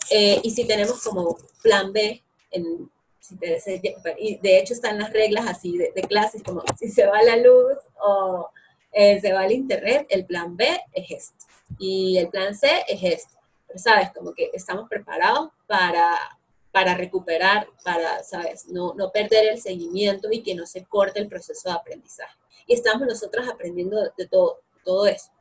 [0.10, 2.22] Eh, y si tenemos como plan B,
[4.42, 8.50] de hecho están las reglas así de, clases, como si se va la luz o
[8.92, 11.46] eh, se va el internet, el plan B es este.
[11.80, 13.36] Y el plan C es este.
[13.68, 16.18] Pero sabes, como que estamos preparados para
[16.76, 18.68] para recuperar, para, ¿sabes?
[18.68, 22.38] No, no perder el seguimiento y que no se corte el proceso de aprendizaje.
[22.68, 25.32] Y estamos nosotros aprendiendo de todo, todo eso.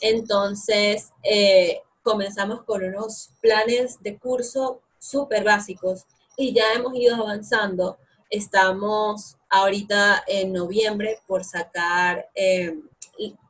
[0.00, 7.98] Entonces, eh, comenzamos con unos planes de curso súper básicos y ya hemos ido avanzando.
[8.30, 12.78] Estamos ahorita en noviembre por sacar eh,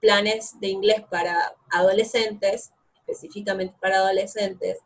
[0.01, 4.79] planes de inglés para adolescentes, específicamente para adolescentes.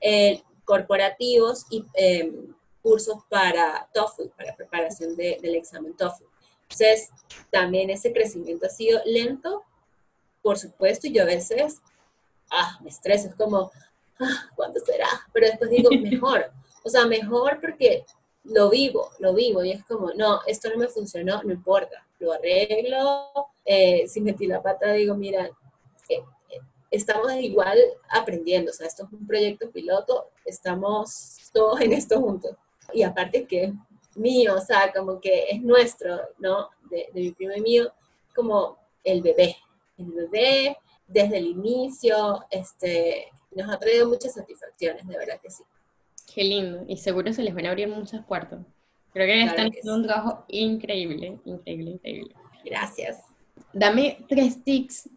[0.00, 6.24] Eh, corporativos y em, cursos para TOEFL, para preparación del examen TOEFL.
[6.64, 7.08] Entonces,
[7.50, 9.64] también ese crecimiento ha sido lento,
[10.42, 11.80] por supuesto, y yo a veces,
[12.50, 13.72] ah, me estreso, es como,
[14.20, 15.08] ah, ¿cuándo será?
[15.32, 16.50] Pero después digo, mejor,
[16.84, 18.04] o sea, mejor porque
[18.44, 22.32] lo vivo, lo vivo, y es como, no, esto no me funcionó, no importa, lo
[22.34, 23.30] arreglo,
[23.64, 25.50] eh, si metí la pata, digo, mira,
[26.10, 26.22] eh,
[26.90, 27.78] estamos igual
[28.10, 32.56] aprendiendo, o sea, esto es un proyecto piloto, estamos todos en esto juntos.
[32.92, 33.72] Y aparte que es
[34.14, 36.70] mío, o sea, como que es nuestro, ¿no?
[36.90, 37.92] De, mi primo y mío,
[38.34, 39.56] como el bebé,
[39.98, 45.62] el bebé desde el inicio, este, nos ha traído muchas satisfacciones, de verdad que sí.
[46.34, 48.60] Qué lindo, y seguro se les van a abrir muchas puertas.
[49.12, 52.34] Creo que están haciendo un trabajo increíble, increíble, increíble.
[52.64, 53.22] Gracias.
[53.72, 55.08] Dame tres tips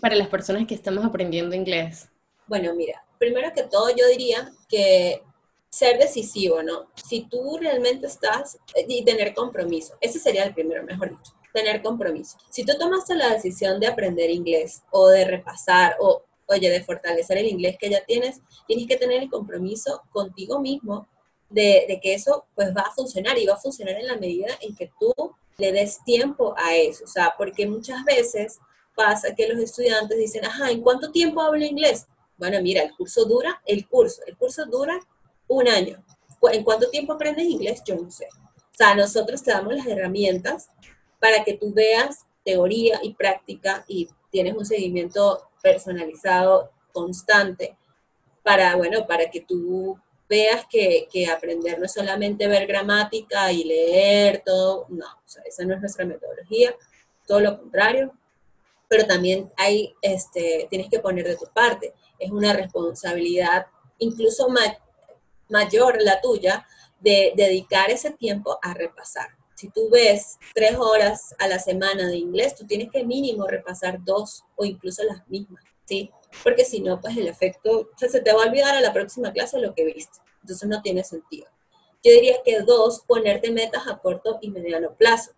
[0.00, 2.08] para las personas que estamos aprendiendo inglés?
[2.46, 5.22] Bueno, mira, primero que todo yo diría que
[5.70, 6.86] ser decisivo, ¿no?
[7.02, 12.36] Si tú realmente estás y tener compromiso, ese sería el primero, mejor dicho, tener compromiso.
[12.50, 17.38] Si tú tomaste la decisión de aprender inglés o de repasar o, oye, de fortalecer
[17.38, 21.08] el inglés que ya tienes, tienes que tener el compromiso contigo mismo
[21.48, 24.48] de, de que eso pues va a funcionar y va a funcionar en la medida
[24.60, 25.14] en que tú
[25.58, 28.58] le des tiempo a eso, o sea, porque muchas veces
[28.94, 32.06] pasa que los estudiantes dicen, ajá, ¿en cuánto tiempo hablo inglés?
[32.36, 34.98] Bueno, mira, el curso dura, el curso, el curso dura
[35.48, 36.02] un año.
[36.50, 37.82] ¿En cuánto tiempo aprendes inglés?
[37.86, 38.26] Yo no sé.
[38.34, 40.68] O sea, nosotros te damos las herramientas
[41.20, 47.76] para que tú veas teoría y práctica y tienes un seguimiento personalizado, constante,
[48.42, 53.64] para, bueno, para que tú veas que, que, aprender no es solamente ver gramática y
[53.64, 56.74] leer todo, no, o sea, esa no es nuestra metodología,
[57.26, 58.12] todo lo contrario,
[58.92, 61.94] pero también hay, este, tienes que poner de tu parte.
[62.18, 63.64] Es una responsabilidad
[63.96, 64.48] incluso
[65.48, 66.66] mayor la tuya
[67.00, 69.28] de dedicar ese tiempo a repasar.
[69.54, 74.04] Si tú ves tres horas a la semana de inglés, tú tienes que mínimo repasar
[74.04, 76.10] dos o incluso las mismas, ¿sí?
[76.44, 79.58] Porque si no, pues el efecto, se te va a olvidar a la próxima clase
[79.58, 80.18] lo que viste.
[80.42, 81.46] Entonces no tiene sentido.
[82.04, 85.32] Yo diría que dos, ponerte metas a corto y mediano plazo.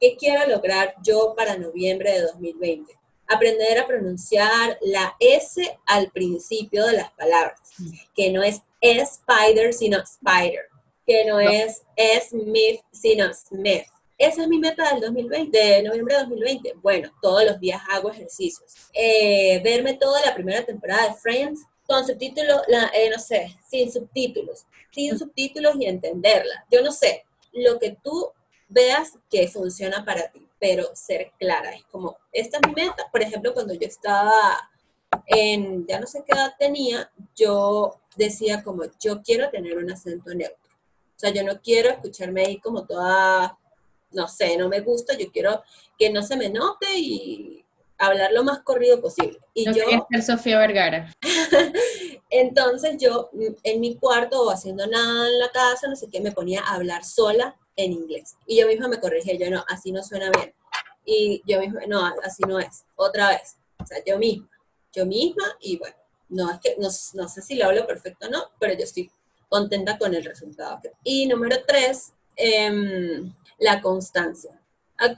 [0.00, 2.92] ¿Qué quiero lograr yo para noviembre de 2020?
[3.28, 7.58] Aprender a pronunciar la S al principio de las palabras,
[8.14, 10.66] que no es spider, sino spider,
[11.06, 11.82] que no, es
[12.28, 13.84] Smith, sino Smith.
[14.18, 16.74] Esa es mi meta del 2020, de noviembre de 2020.
[16.82, 18.74] Bueno, todos los días hago ejercicios.
[18.94, 22.62] Eh, verme toda la primera temporada de Friends con subtítulos,
[22.94, 26.64] eh, no sé, sin subtítulos, sin subtítulos y entenderla.
[26.70, 28.30] Yo no sé, lo que tú
[28.68, 31.74] veas que funciona para ti, pero ser clara.
[31.74, 33.08] Es como, esta es mi meta.
[33.10, 34.32] Por ejemplo, cuando yo estaba
[35.26, 40.34] en, ya no sé qué edad tenía, yo decía como, yo quiero tener un acento
[40.34, 40.56] neutro.
[41.16, 43.58] O sea, yo no quiero escucharme ahí como toda,
[44.10, 45.62] no sé, no me gusta, yo quiero
[45.98, 47.64] que no se me note y
[47.98, 49.38] hablar lo más corrido posible.
[49.54, 51.10] Y no yo, ser Sofía Vergara.
[52.30, 53.30] entonces yo
[53.62, 56.74] en mi cuarto o haciendo nada en la casa, no sé qué, me ponía a
[56.74, 58.36] hablar sola en inglés.
[58.46, 60.54] Y yo misma me corrigía, yo no, así no suena bien.
[61.04, 62.84] Y yo misma, no, así no es.
[62.96, 63.56] Otra vez.
[63.78, 64.50] O sea, yo misma.
[64.92, 65.96] Yo misma y bueno,
[66.30, 69.10] no es que, no, no sé si lo hablo perfecto o no, pero yo estoy
[69.48, 70.80] contenta con el resultado.
[71.04, 74.60] Y número tres, em, la constancia.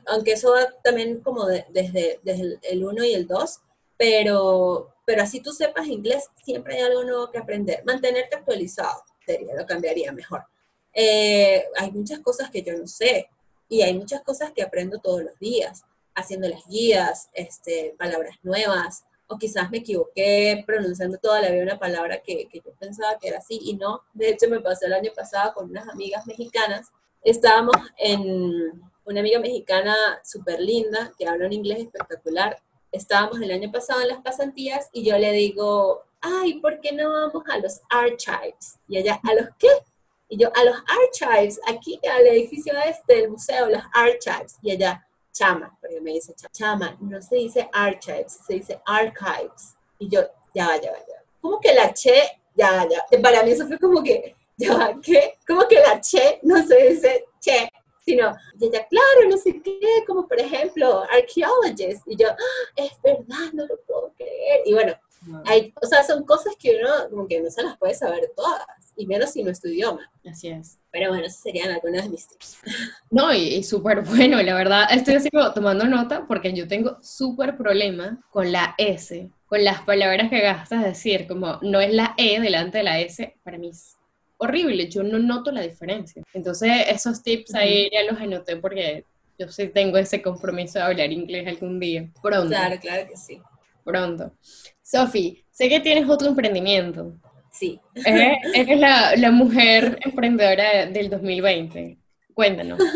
[0.07, 3.61] Aunque eso va también como desde, desde el 1 y el 2,
[3.97, 7.85] pero, pero así tú sepas inglés, siempre hay algo nuevo que aprender.
[7.85, 10.45] Mantenerte actualizado, sería, lo cambiaría mejor.
[10.93, 13.29] Eh, hay muchas cosas que yo no sé
[13.69, 19.05] y hay muchas cosas que aprendo todos los días, haciendo las guías, este, palabras nuevas,
[19.29, 23.29] o quizás me equivoqué pronunciando toda la vida una palabra que, que, yo pensaba que
[23.29, 24.03] era así y no.
[24.15, 26.89] De hecho, me pasó el año pasado con unas amigas mexicanas.
[27.23, 32.59] Estábamos en una amiga mexicana súper linda que habla un inglés espectacular.
[32.91, 37.11] Estábamos el año pasado en las pasantías y yo le digo, ay, ¿por qué no
[37.11, 38.79] vamos a los archives?
[38.89, 39.69] Y ella, ¿a los qué?
[40.29, 44.57] Y yo, a los archives, aquí al edificio este del museo, los archives.
[44.63, 49.77] Y ella, chama, porque me dice chama, no se dice archives, se dice archives.
[49.99, 50.21] Y yo,
[50.55, 51.23] ya va, ya va, ya va.
[51.41, 53.05] Como que la che, ya, ya.
[53.23, 55.39] Para mí eso fue como que, ya va, ¿qué?
[55.47, 57.71] Como que la che no se dice che,
[58.05, 62.03] sino, y ella, claro, no sé qué, como por ejemplo, archaeologist.
[62.07, 64.63] Y yo, ah, es verdad, no lo puedo creer.
[64.65, 64.95] Y bueno,
[65.45, 68.63] hay, o sea, son cosas que uno como que no se las puede saber todas,
[68.97, 70.11] y menos si no es tu idioma.
[70.29, 70.79] Así es.
[70.91, 72.59] Pero bueno, esas serían algunas de mis tips.
[73.11, 77.57] No, y, súper bueno, la verdad, estoy así como tomando nota porque yo tengo súper
[77.57, 82.41] problema con la S, con las palabras que gastas decir, como no es la E
[82.41, 83.97] delante de la S, para mí es
[84.39, 86.23] horrible, yo no noto la diferencia.
[86.33, 89.05] Entonces, esos tips ahí ya los anoté porque
[89.39, 92.09] yo sí tengo ese compromiso de hablar inglés algún día.
[92.23, 92.49] Pronto.
[92.49, 93.41] Claro, claro que sí.
[93.85, 94.33] Pronto.
[94.91, 97.13] Sofi, sé que tienes otro emprendimiento.
[97.53, 97.79] Sí.
[97.95, 101.99] Eres, la, mujer emprendedora del 2020.
[102.35, 102.79] Cuéntanos.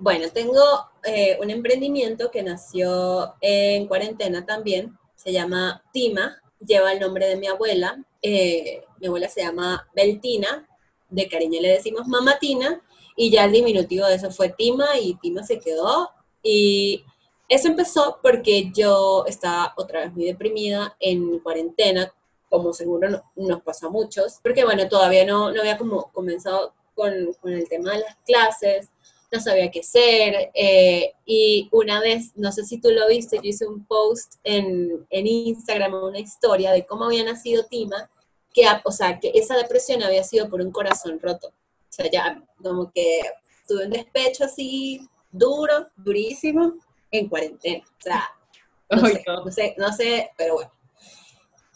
[0.00, 0.62] Bueno, tengo
[1.02, 4.96] eh, un emprendimiento que nació en cuarentena también.
[5.16, 6.36] Se llama Tima.
[6.60, 7.98] Lleva el nombre de mi abuela.
[8.20, 10.68] Eh, mi abuela se llama Beltina.
[11.08, 12.82] De cariño le decimos Mamatina.
[13.16, 16.10] Y ya el diminutivo de eso fue Tima y Tima se quedó.
[16.42, 17.02] Y
[17.48, 22.12] eso empezó porque yo estaba otra vez muy deprimida en cuarentena,
[22.50, 27.32] como seguro nos pasó a muchos, porque bueno, todavía no, no había como comenzado con,
[27.40, 28.88] con, el tema de las clases,
[29.30, 33.48] no sabía qué hacer, eh, y una vez, no sé si tú lo viste, yo
[33.48, 38.10] hice un post en, en Instagram, una historia de cómo había nacido Tima,
[38.52, 42.42] que, o sea, que esa depresión había sido por un corazón roto, o sea, ya
[42.62, 43.20] como que
[43.66, 46.74] tuve un despecho así duro, durísimo,
[47.10, 47.84] en cuarentena.
[47.98, 48.30] O sea,
[48.90, 50.72] no, sé, no sé, no sé, pero bueno.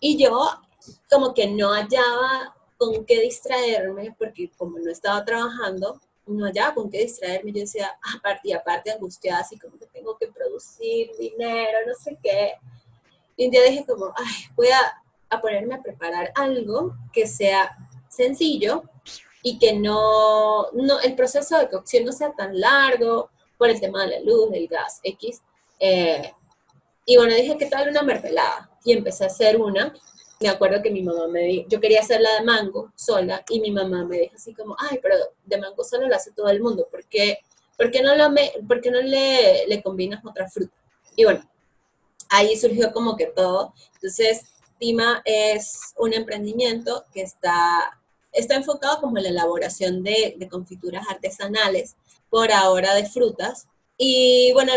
[0.00, 0.50] Y yo
[1.10, 6.90] como que no hallaba con qué distraerme, porque como no estaba trabajando, no hallaba con
[6.90, 7.52] qué distraerme.
[7.52, 12.18] Yo decía, aparte y aparte angustiada, así como que tengo que producir dinero, no sé
[12.22, 12.54] qué.
[13.36, 17.76] Y un día dije como, ay, voy a, a ponerme a preparar algo que sea
[18.08, 18.82] sencillo
[19.42, 23.30] y que no, no, el proceso de cocción no sea tan largo,
[23.62, 25.40] por el tema de la luz, del gas, X.
[25.78, 26.32] Eh,
[27.06, 28.68] y bueno, dije, ¿qué tal una mermelada?
[28.84, 29.94] Y empecé a hacer una.
[30.40, 33.70] Me acuerdo que mi mamá me dijo, yo quería hacerla de mango sola, y mi
[33.70, 36.88] mamá me dijo así como, ay, pero de mango solo la hace todo el mundo,
[36.90, 37.38] ¿por qué,
[37.76, 40.74] ¿por qué no, lo me, por qué no le, le combinas otra fruta?
[41.14, 41.48] Y bueno,
[42.30, 43.74] ahí surgió como que todo.
[43.94, 44.42] Entonces,
[44.80, 47.96] Tima es un emprendimiento que está,
[48.32, 51.96] está enfocado como en la elaboración de, de confituras artesanales,
[52.30, 53.68] por ahora de frutas.
[53.98, 54.72] Y bueno,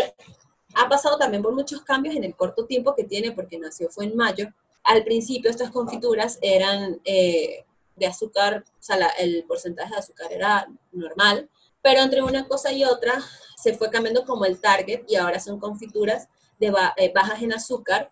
[0.74, 4.04] ha pasado también por muchos cambios en el corto tiempo que tiene, porque nació fue
[4.04, 4.48] en mayo.
[4.84, 7.64] Al principio estas confituras eran eh,
[7.96, 11.48] de azúcar, o sea, el porcentaje de azúcar era normal,
[11.82, 13.22] pero entre una cosa y otra
[13.56, 16.28] se fue cambiando como el target y ahora son confituras
[16.58, 18.10] de eh, bajas en azúcar,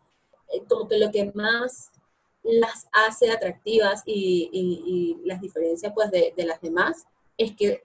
[0.52, 1.90] eh, como que lo que más
[2.44, 7.82] las hace atractivas y, las diferencia pues de, las demás es que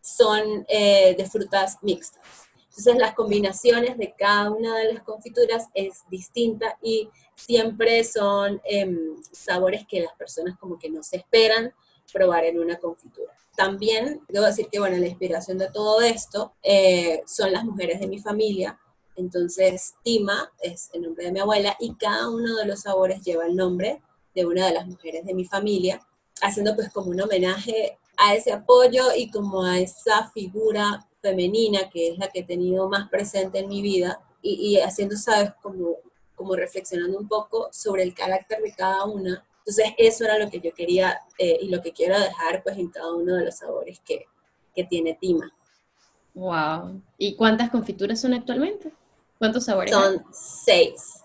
[0.00, 2.22] son de frutas mixtas.
[2.72, 9.22] Entonces las combinaciones de cada una de las confituras es distinta y siempre son em,
[9.30, 11.74] sabores que las personas como que no se esperan
[12.10, 13.32] probar en una confitura.
[13.56, 18.06] También debo decir que, bueno, la inspiración de todo esto eh, son las mujeres de
[18.06, 18.78] mi familia.
[19.16, 23.46] Entonces, Tima es el nombre de mi abuela y cada uno de los sabores lleva
[23.46, 24.02] el nombre
[24.34, 26.00] de una de las mujeres de mi familia,
[26.40, 32.08] haciendo pues como un homenaje a ese apoyo y como a esa figura femenina, que
[32.08, 35.98] es la que he tenido más presente en mi vida, y, haciendo, sabes, como,
[36.34, 39.44] como reflexionando un poco sobre el carácter de cada una.
[39.58, 42.88] Entonces, eso era lo que yo quería eh, y lo que quiero dejar, pues, en
[42.88, 44.26] cada uno de los sabores que,
[44.74, 45.54] que tiene Tima.
[46.34, 47.00] Wow.
[47.18, 48.92] ¿Y cuántas confituras son actualmente?
[49.42, 49.90] ¿Cuántos sabores?
[49.90, 51.24] Son seis.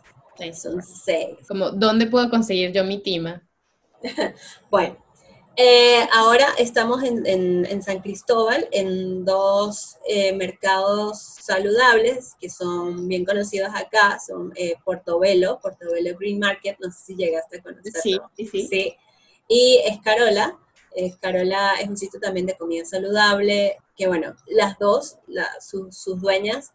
[0.60, 1.38] Son seis.
[1.48, 3.48] Como, ¿dónde puedo conseguir yo mi Tima?
[4.72, 4.98] bueno,
[5.56, 13.70] eh, ahora estamos en, San Cristóbal, en dos eh, mercados saludables que son bien conocidos
[13.76, 18.32] acá, son eh, Portobelo, Portobelo Green Market, no sé si llegaste a conocerlo.
[18.36, 18.96] Sí, sí, sí.
[19.48, 20.58] Y Escarola,
[20.96, 25.20] Escarola es un sitio también de comida saludable, que bueno, las dos,
[25.62, 26.72] sus dueñas,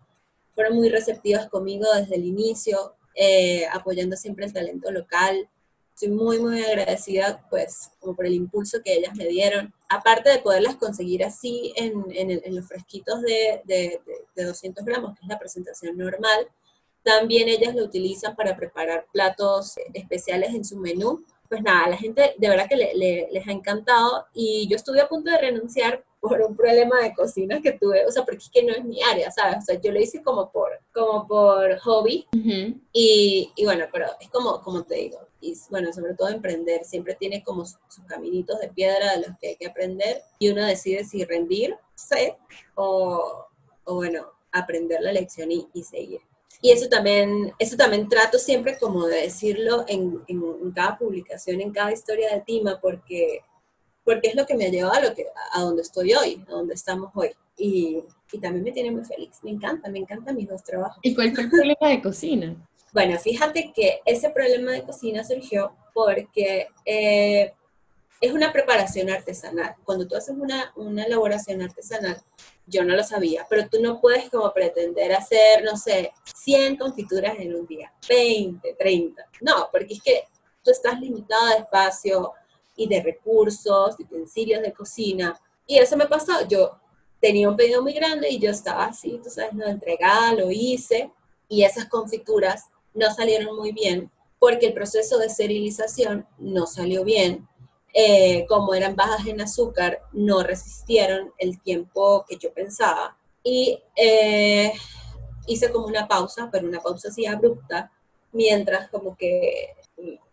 [0.55, 2.95] fueron muy receptivas conmigo desde el inicio,
[3.73, 5.49] apoyando siempre el talento local,
[5.95, 9.73] Estoy muy, muy agradecida, pues, como por el impulso que ellas me dieron.
[9.89, 14.01] Aparte de poderlas conseguir así en, en, los fresquitos de, de,
[14.35, 16.49] de, 200 gramos, que es la presentación normal,
[17.05, 21.25] también ellas lo utilizan para preparar platos especiales en su menú.
[21.49, 25.09] Pues nada, la gente de verdad que le, les ha encantado y yo estuve a
[25.09, 28.63] punto de renunciar por un problema de cocina que tuve, o sea, porque es que
[28.63, 29.57] no es mi área, ¿sabes?
[29.59, 32.29] O sea, yo lo hice como por, como por hobby
[32.93, 37.17] y, y, bueno, pero es como, como te digo, y bueno, sobre todo emprender, siempre
[37.17, 41.05] tiene como sus, caminitos de piedra de los que hay que aprender y uno decide
[41.05, 42.37] si rendirse
[42.77, 43.49] o,
[43.83, 46.21] o bueno, aprender la lección y, y, seguir.
[46.61, 51.73] Y eso también, eso también trato siempre como de decirlo en, en, cada publicación, en
[51.73, 53.41] cada historia de Tima, porque,
[54.05, 56.53] porque es lo que me ha llevado a, lo que, a donde estoy hoy, a
[56.53, 57.31] donde estamos hoy.
[57.57, 60.99] Y, y también me tiene muy feliz, me encanta, me encantan mis dos trabajos.
[61.03, 62.57] ¿Y cuál fue el problema de cocina?
[62.93, 67.55] Bueno, fíjate que ese problema de cocina surgió porque eh,
[68.21, 69.75] es una preparación artesanal.
[69.85, 72.23] Cuando tú haces una, una elaboración artesanal,
[72.67, 77.35] yo no lo sabía, pero tú no puedes como pretender hacer, no sé, 100 confituras
[77.39, 79.27] en un día, 20, 30.
[79.41, 80.25] No, porque es que
[80.63, 82.33] tú estás limitada de espacio
[82.77, 85.39] y de recursos, de utensilios de cocina.
[85.67, 86.47] Y eso me pasó.
[86.49, 86.79] Yo
[87.21, 91.11] tenía un pedido muy grande y yo estaba así, tú sabes, no entregada, lo hice.
[91.49, 97.47] Y esas confituras no salieron muy bien porque el proceso de esterilización no salió bien.
[97.95, 103.17] Eh, como eran bajas en azúcar, no resistieron el tiempo que yo pensaba.
[103.45, 104.73] Y eh,
[105.47, 107.93] hice como una pausa, pero una pausa así abrupta,
[108.33, 109.75] mientras como que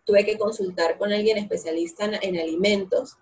[0.04, 3.16] tuve que consultar con alguien especialista en, alimentos.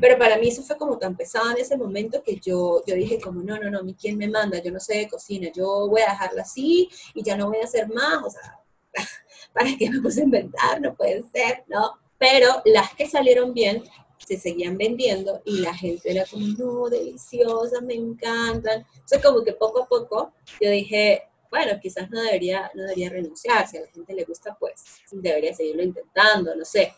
[0.00, 3.18] Pero para mí eso fue como tan pesado en ese momento que yo, yo dije
[3.20, 4.62] como, no, no, no, ¿mi quién me manda?
[4.62, 7.64] Yo no sé de cocina, yo voy a dejarla así y ya no voy a
[7.64, 8.24] hacer más.
[8.24, 8.60] O sea,
[9.54, 10.80] ¿para qué me puse a inventar?
[10.80, 11.92] No puede ser, ¿no?
[12.18, 13.82] Pero las que salieron bien
[14.26, 18.84] se seguían vendiendo y la gente era como, no, deliciosas, me encantan.
[18.94, 21.22] Entonces como que poco a poco yo dije,
[21.56, 25.54] bueno, quizás no debería, no debería renunciar, si a la gente le gusta, pues debería
[25.54, 26.92] seguirlo intentando, no sé.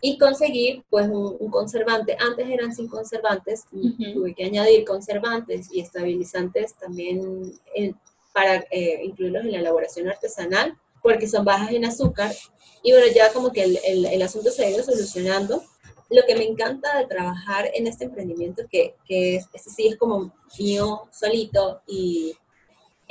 [0.00, 2.16] Y conseguir pues un, conservante.
[2.18, 7.52] Antes eran sin conservantes, tuve que añadir conservantes y estabilizantes también
[8.32, 12.32] para eh, incluirlos en la elaboración artesanal porque son bajas en azúcar.
[12.82, 15.62] Y bueno, ya como que el, el, asunto se ha ido solucionando.
[16.10, 19.96] Lo que me encanta de trabajar en este emprendimiento, que, que es, este sí es
[19.96, 22.34] como mío solito, y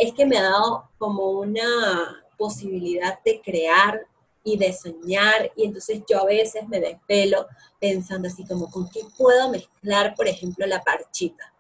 [0.02, 4.08] es que me ha dado como una posibilidad de crear
[4.44, 7.46] y de soñar, y entonces yo a veces me despelo
[7.80, 11.54] pensando así como, ¿con qué puedo mezclar, por ejemplo, la parchita?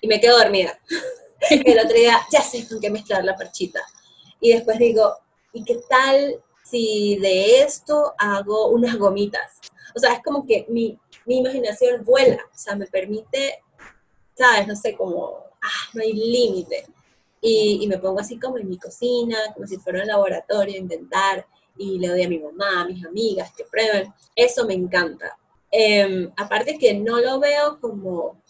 [0.00, 0.78] Y me quedo dormida.
[1.50, 3.80] El otro día, ya sé con qué mezclar la parchita.
[4.40, 5.14] Y después digo,
[5.52, 9.60] ¿y qué tal si de esto hago unas gomitas?
[9.94, 13.62] O sea, es como que mi, mi imaginación vuela, o sea, me permite,
[14.34, 14.66] ¿sabes?
[14.66, 16.86] No sé, como, ah, no hay límite.
[17.48, 20.78] Y, y, me pongo así como en mi cocina, como si fuera un laboratorio, a
[20.78, 24.12] inventar, y le doy a mi mamá, a mis amigas que prueben.
[24.34, 25.38] Eso me encanta.
[25.70, 28.40] Em, aparte que no lo veo como,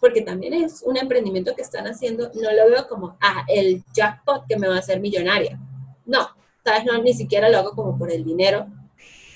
[0.00, 4.46] porque también es un emprendimiento que están haciendo, no lo veo como, ah, el jackpot
[4.46, 5.58] que me va a hacer millonaria.
[6.04, 6.28] No,
[6.64, 8.66] sabes, no, ni siquiera lo hago como por el dinero,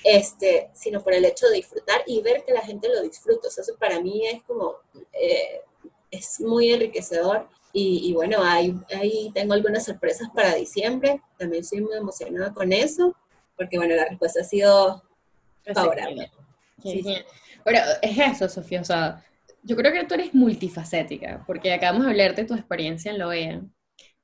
[0.05, 3.49] este, sino por el hecho de disfrutar y ver que la gente lo disfruta.
[3.49, 4.77] O sea, eso para mí es como,
[5.13, 5.63] eh,
[6.11, 7.49] es muy enriquecedor.
[7.73, 11.21] Y, y, bueno, ahí, ahí tengo algunas sorpresas para diciembre.
[11.39, 13.15] También estoy muy emocionada con eso,
[13.57, 15.03] porque bueno, la respuesta ha sido
[15.75, 16.31] favorable.
[16.83, 17.17] Sí, sí.
[17.65, 19.25] Pero es eso, Sofía, o sea,
[19.63, 23.29] yo creo que tú eres multifacética, porque acabamos de hablar de tu experiencia en la
[23.29, 23.63] OEA,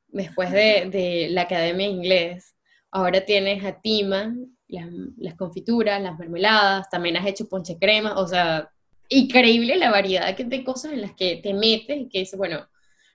[0.09, 2.57] después de, de la Academia de Inglés,
[2.90, 4.34] ahora tienes a Tima,
[4.68, 4.86] las,
[5.18, 8.70] las, confituras, las mermeladas, también has hecho ponche crema, o sea,
[9.09, 12.66] increíble la variedad de cosas en las que te metes y que dices, bueno,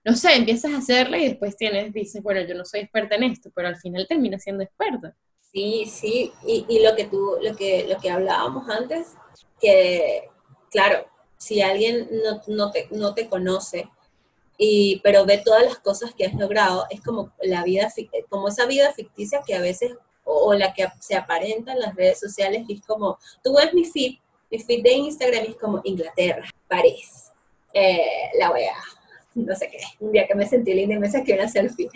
[0.04, 3.24] no sé, empiezas a hacerla y después tienes, dices, bueno, yo no soy experta en
[3.24, 5.16] esto, pero al final terminas siendo experta.
[5.52, 9.16] Sí, sí, y, lo que tú, lo que, lo que hablábamos antes,
[9.60, 10.30] que,
[10.70, 11.06] claro,
[11.38, 13.90] si alguien no, no, te, no te conoce,
[14.58, 17.92] y, pero ve todas las cosas que has logrado, es como la vida,
[18.30, 19.92] como esa vida ficticia que a veces,
[20.24, 24.20] o, la que se aparenta en las redes sociales, es como, tú ves mi feed,
[24.50, 27.32] mi feed de Instagram es como Inglaterra, París,
[27.74, 28.76] eh, la OEA,
[29.36, 31.90] no sé qué, un día que me sentí linda y me saqué una selfie.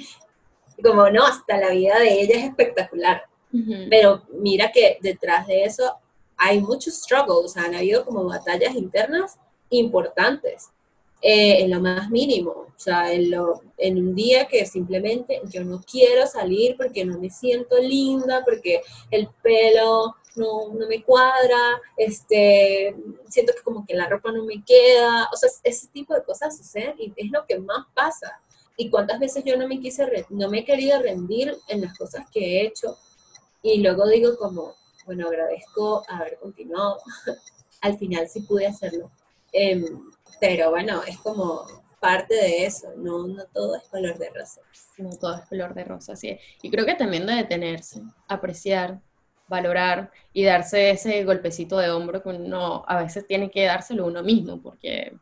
[0.84, 3.24] como, no, hasta la vida de ella es espectacular.
[3.90, 5.96] Pero mira que detrás de eso
[6.36, 9.38] hay muchos struggles, han habido como batallas internas
[9.70, 10.72] importantes,
[11.22, 15.64] eh, en lo más mínimo, o sea, en, lo, en un día que simplemente yo
[15.64, 21.82] no quiero salir porque no me siento linda, porque el pelo no, no, me cuadra,
[21.98, 22.96] este,
[23.28, 26.58] siento que como que la ropa no me queda, o sea, ese tipo de cosas
[26.58, 28.40] suceden y es lo que más pasa.
[28.78, 32.26] Y cuántas veces yo no me quise, no me he querido rendir en las cosas
[32.32, 32.98] que he hecho
[33.62, 34.76] y luego digo como,
[35.06, 36.98] bueno, agradezco haber continuado.
[37.82, 39.10] Al final sí pude hacerlo.
[39.52, 41.66] Em, pero bueno, es como
[42.00, 44.62] parte de eso, no, no todo es color de rosa.
[44.98, 46.38] No todo es color de rosa, sí.
[46.62, 49.02] Y creo que también de detenerse, apreciar,
[49.48, 54.24] valorar y darse ese golpecito de hombro que uno a veces tiene que dárselo uno
[54.24, 55.14] mismo, porque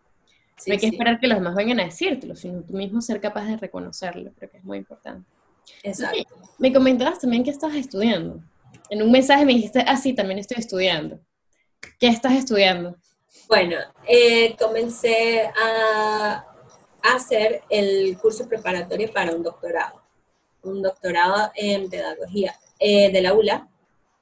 [0.65, 3.45] no hay que esperar que los demás vengan a decírtelo, sino tú mismo ser capaz
[3.45, 5.27] de reconocerlo, creo que es muy importante.
[5.81, 6.35] Exacto.
[6.57, 8.41] me comentabas también que estás estudiando
[8.89, 11.19] en un mensaje me dijiste, ah, sí, también estoy estudiando.
[11.99, 12.95] ¿Qué estás estudiando?
[13.47, 16.45] Bueno, eh, comencé a
[17.01, 20.01] hacer el curso preparatorio para un doctorado,
[20.61, 23.67] un doctorado en pedagogía eh, de la ULA.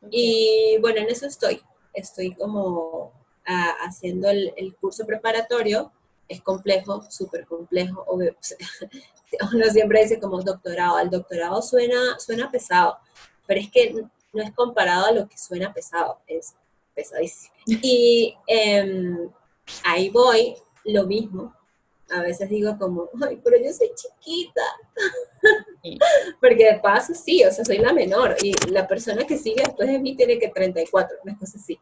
[0.10, 1.62] Y bueno, en eso estoy.
[1.94, 3.12] Estoy como
[3.46, 5.92] ah, haciendo el, curso preparatorio.
[6.28, 8.06] Es complejo, súper complejo.
[9.54, 11.00] Uno siempre dice como doctorado.
[11.00, 12.98] El doctorado suena, suena pesado,
[13.46, 13.94] pero es que
[14.34, 16.56] no es comparado a lo que suena pesado, es
[16.96, 17.54] pesadísimo.
[17.66, 19.30] Y em,
[19.84, 21.54] ahí voy, lo mismo.
[22.12, 24.62] A veces digo como, ay, pero yo soy chiquita.
[26.42, 29.88] Porque de paso sí, o sea, soy la menor y la persona que sigue después
[29.88, 31.80] de mí tiene que 34, una cosa así.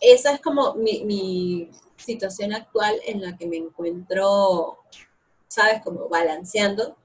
[0.00, 4.78] Esa es como mi, mi situación actual en la que me encuentro,
[5.46, 5.82] ¿sabes?
[5.82, 6.96] Como balanceando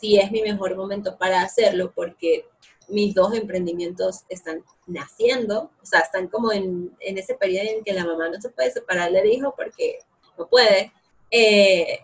[0.00, 2.46] si es mi mejor momento para hacerlo, porque
[2.88, 7.92] mis dos emprendimientos están naciendo, o sea, están como en, en, ese periodo en que
[7.92, 9.98] la mamá no se puede separar del hijo porque
[10.38, 10.92] no puede.
[11.30, 12.00] Eh,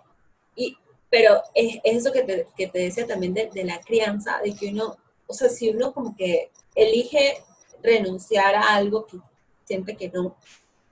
[0.55, 0.77] y,
[1.11, 4.69] pero es, eso que te, que te, decía también de, de, la crianza, de que
[4.69, 4.97] uno,
[5.27, 7.43] o sea, si uno como que elige
[7.83, 9.19] renunciar a algo que
[9.65, 10.37] siente que no,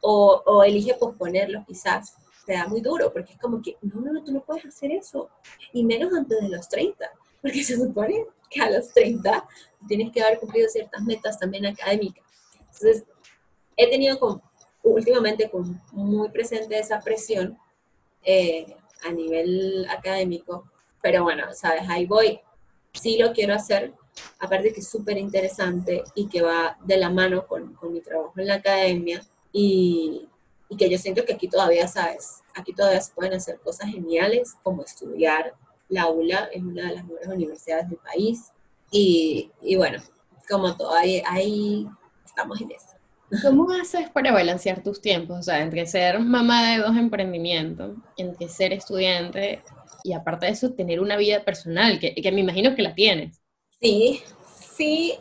[0.00, 4.12] o, o elige posponerlo quizás, te da muy duro, porque es como que, no, no,
[4.12, 5.30] no, tú no puedes hacer eso,
[5.72, 7.10] y menos antes de los 30,
[7.40, 9.46] porque se supone que a los 30
[9.88, 12.24] tienes que haber cumplido ciertas metas también académicas.
[12.58, 13.04] Entonces,
[13.76, 14.42] he tenido
[14.82, 17.58] últimamente con muy presente esa presión
[18.24, 20.70] eh, a nivel académico,
[21.02, 22.40] pero bueno, sabes, ahí voy,
[22.92, 23.92] sí lo quiero hacer,
[24.38, 28.32] aparte que es súper interesante y que va de la mano con, con mi trabajo
[28.36, 29.22] en la academia
[29.52, 30.28] y,
[30.68, 34.54] y que yo siento que aquí todavía, sabes, aquí todavía se pueden hacer cosas geniales
[34.62, 35.54] como estudiar,
[35.88, 38.52] la ULA es una de las mejores universidades del país
[38.90, 40.02] y, y bueno,
[40.48, 41.86] como todo, ahí, ahí
[42.24, 42.94] estamos en eso.
[43.42, 45.38] ¿Cómo haces para balancear tus tiempos?
[45.38, 49.62] O sea, entre ser mamá de dos emprendimientos, entre ser estudiante
[50.02, 53.40] y aparte de eso, tener una vida personal, que, que me imagino que la tienes.
[53.80, 54.22] Sí,
[54.76, 55.14] sí,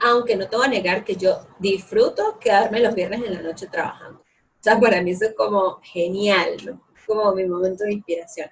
[0.00, 3.68] aunque no te voy a negar que yo disfruto quedarme los viernes en la noche
[3.68, 4.20] trabajando.
[4.20, 6.82] O sea, para mí eso es como genial, ¿no?
[7.06, 8.50] Como mi momento de inspiración.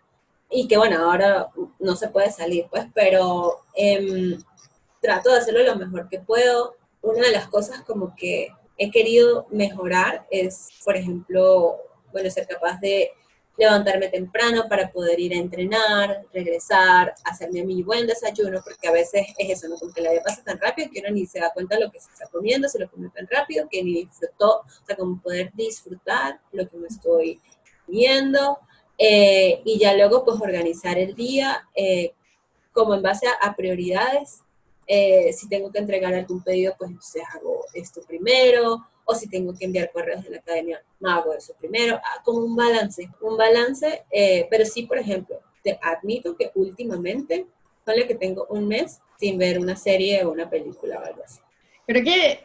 [0.48, 1.48] Y que bueno, ahora
[1.80, 4.40] no se puede salir, pues, pero em,
[5.00, 6.76] trato de hacerlo lo mejor que puedo.
[7.02, 8.48] Una de las cosas como que
[8.78, 11.76] he querido mejorar es, por ejemplo,
[12.12, 13.12] bueno, ser capaz de
[13.58, 19.28] levantarme temprano para poder ir a entrenar, regresar, hacerme mi buen desayuno, porque a veces
[19.38, 19.76] es eso, ¿no?
[19.76, 21.90] Como que la vida pasa tan rápido que uno ni se da cuenta de lo
[21.90, 25.20] que se está comiendo, se lo come tan rápido que ni disfrutó, o sea, como
[25.22, 27.40] poder disfrutar lo que me estoy
[27.86, 28.58] viendo,
[28.98, 32.14] eh, y ya luego pues organizar el día eh,
[32.72, 34.42] como en base a, prioridades.
[34.86, 39.54] Eh, si tengo que entregar algún pedido, pues entonces hago esto primero, o si tengo
[39.54, 44.04] que enviar correos de la academia, hago eso primero, ah, como un balance, un balance,
[44.10, 47.46] eh, pero sí, por ejemplo, te admito que últimamente,
[47.84, 51.40] solo que tengo un mes sin ver una serie o una película o algo así.
[51.86, 52.40] Creo que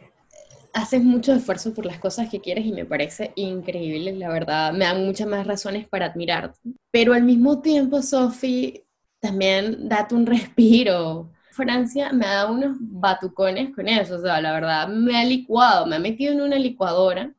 [0.74, 4.86] haces mucho esfuerzo por las cosas que quieres y me parece increíble, la verdad, me
[4.86, 6.60] dan muchas más razones para admirarte.
[6.92, 8.84] Pero al mismo tiempo, Sofi,
[9.20, 11.32] también date un respiro
[11.62, 15.86] Francia me ha dado unos batucones con eso, o sea, la verdad, me ha licuado,
[15.86, 17.32] me ha metido en una licuadora,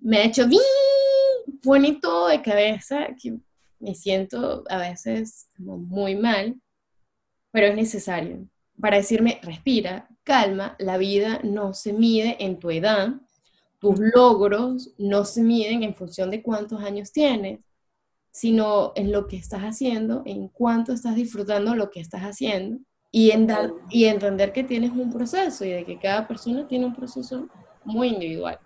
[0.00, 0.44] me ha hecho
[1.62, 3.38] pone todo de cabeza, que
[3.78, 6.60] me siento a veces muy mal,
[7.52, 8.44] pero es necesario.
[8.80, 13.14] Para decirme, respira, calma, la vida no se mide en tu edad,
[13.78, 17.60] tus logros no se miden en función de cuántos años tienes,
[18.32, 22.80] sino en lo que estás haciendo, en cuánto estás disfrutando lo que estás haciendo
[23.12, 26.86] y, en dar, y entender que tienes un proceso y de que cada persona tiene
[26.86, 27.48] un proceso
[27.84, 28.58] muy individual.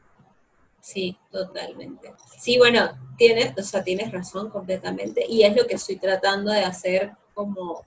[0.81, 2.13] Sí, totalmente.
[2.39, 6.61] Sí, bueno, tienes, o sea, tienes razón completamente y es lo que estoy tratando de
[6.61, 7.87] hacer como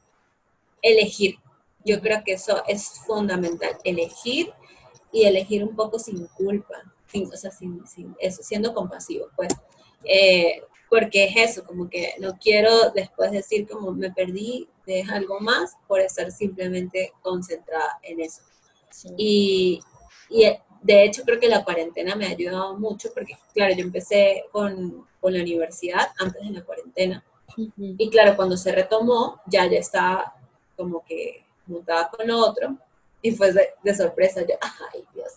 [0.81, 1.35] elegir.
[1.85, 4.51] Yo creo que eso es fundamental, elegir
[5.11, 9.53] y elegir un poco sin culpa, sin, o sea, sin, sin eso, siendo compasivo, pues.
[10.03, 15.39] Eh, porque es eso, como que no quiero después decir como me perdí de algo
[15.39, 18.41] más por estar simplemente concentrada en eso.
[19.17, 19.81] Y,
[20.29, 20.45] y,
[20.81, 25.05] de hecho creo que la cuarentena me ha ayudado mucho porque, claro, yo empecé con,
[25.19, 27.23] con la universidad antes de la cuarentena.
[27.77, 30.35] Y claro, cuando se retomó, ya ya estaba
[30.75, 32.77] como que montada con otro
[33.21, 34.55] y fue de, sorpresa, yo,
[34.93, 35.33] ay Dios.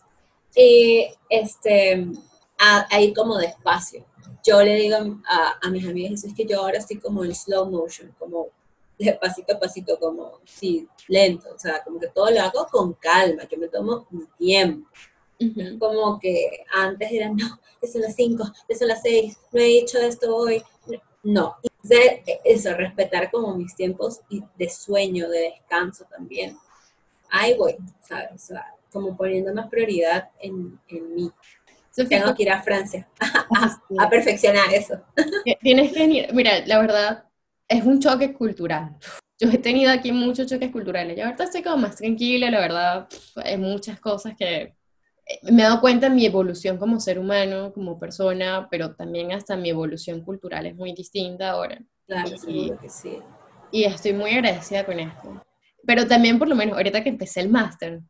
[0.55, 2.07] Y este,
[2.59, 4.05] ahí como despacio
[4.45, 4.97] yo le digo
[5.29, 8.49] a, a, mis amigas, es que yo ahora estoy como en slow motion, como
[8.99, 12.93] de pasito a pasito, como, sí, lento, o sea, como que todo lo hago con
[12.95, 14.89] calma, que me tomo mi tiempo.
[15.79, 19.79] Como que antes era, no, ya son las 5, ya son las 6, no he
[19.79, 20.63] hecho esto hoy.
[21.23, 21.57] No,
[22.45, 26.59] eso, respetar como mis tiempos de sueño, de descanso también.
[27.31, 27.77] Ahí voy,
[28.07, 28.33] ¿sabes?
[28.35, 31.31] O sea, como poniendo más prioridad en, en mí.
[31.95, 33.09] Tengo que ir a Francia
[33.99, 35.03] a, perfeccionar eso.
[35.61, 37.25] Tienes que ir, mira, la verdad,
[37.69, 38.97] es un choque cultural.
[39.39, 41.17] Yo he tenido aquí muchos choques culturales.
[41.17, 44.75] Yo ahorita estoy como más tranquila, la verdad, hay muchas cosas que
[45.27, 49.33] eh, me he dado cuenta en mi evolución como ser humano, como persona, pero también
[49.33, 51.81] hasta mi evolución cultural es muy distinta ahora.
[52.07, 53.19] Claro, y, que sí.
[53.71, 55.43] Y estoy muy agradecida con esto.
[55.87, 58.01] Pero también, por lo menos, ahorita que empecé el máster,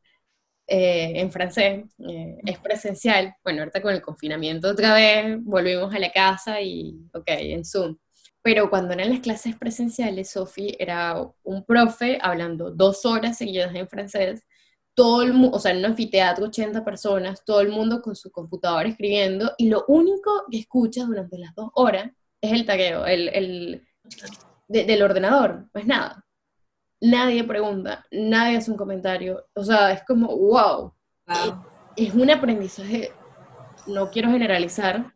[0.72, 3.34] eh, en francés, eh, es presencial.
[3.42, 7.96] Bueno, ahorita con el confinamiento otra vez volvimos a la casa y, ok, en Zoom.
[8.40, 13.88] Pero cuando eran las clases presenciales, Sofi era un profe hablando dos horas seguidas en
[13.88, 14.44] francés,
[14.94, 18.88] todo el o sea, en un anfiteatro, 80 personas, todo el mundo con su computadora
[18.88, 22.10] escribiendo, y lo único que escuchas durante las dos horas
[22.40, 23.88] es el tagueo, el, el
[24.68, 26.24] del ordenador, pues nada
[27.00, 29.46] nadie pregunta, nadie hace un comentario.
[29.54, 30.92] O sea, es como, wow.
[31.96, 33.12] Es un aprendizaje,
[33.86, 35.12] no quiero generalizar,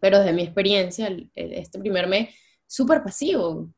[0.00, 2.34] pero desde mi experiencia, este primer mes,
[2.66, 3.68] súper pasivo.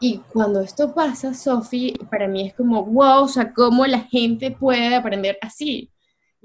[0.00, 4.50] Y cuando esto pasa, Sofi, para mí es como, wow, o sea, ¿cómo la gente
[4.50, 5.90] puede aprender así?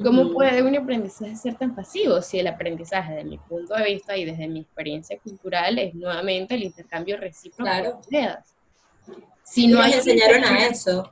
[0.01, 2.19] ¿Cómo puede un aprendizaje ser tan pasivo?
[2.21, 6.55] Si el aprendizaje, desde mi punto de vista y desde mi experiencia cultural, es nuevamente
[6.55, 8.52] el intercambio recíproco de ideas.
[9.43, 11.11] Si no nos enseñaron a eso.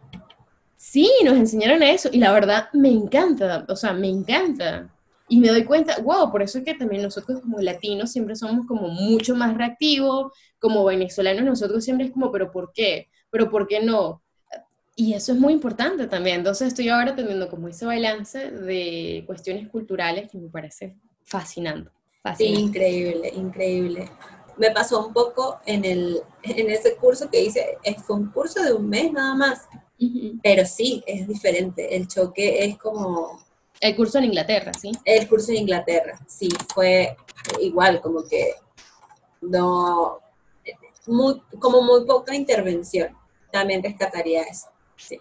[0.77, 4.89] Sí, nos enseñaron a eso y la verdad me encanta, o sea, me encanta.
[5.27, 8.65] Y me doy cuenta, wow, por eso es que también nosotros como latinos siempre somos
[8.65, 13.07] como mucho más reactivos, como venezolanos nosotros siempre es como, pero ¿por qué?
[13.29, 14.21] ¿Pero por qué no?
[14.95, 16.37] Y eso es muy importante también.
[16.37, 21.91] Entonces estoy ahora teniendo como ese balance de cuestiones culturales que me parece fascinante.
[22.21, 22.57] fascinante.
[22.57, 24.09] Sí, increíble, increíble
[24.61, 28.73] me pasó un poco en, el, en ese curso que hice, fue un curso de
[28.73, 29.67] un mes nada más,
[30.43, 33.43] pero sí, es diferente, el choque es como,
[33.79, 34.91] El curso en Inglaterra, ¿sí?
[35.03, 37.17] El curso en Inglaterra, sí, fue
[37.59, 38.53] igual, como que
[39.41, 40.19] no,
[41.07, 43.17] muy, como muy poca intervención.
[43.51, 44.67] También rescataría eso.
[44.95, 45.19] Sí.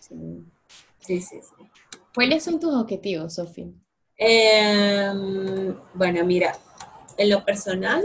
[0.00, 1.70] Sí, sí, sí.
[2.12, 3.68] ¿Cuáles son tus objetivos, Sofía?
[4.16, 6.58] Em, bueno, mira,
[7.16, 8.04] en lo personal,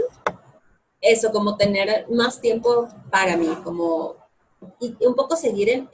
[1.06, 4.16] eso, como tener más tiempo para mí, como
[4.80, 5.88] y un poco seguir en,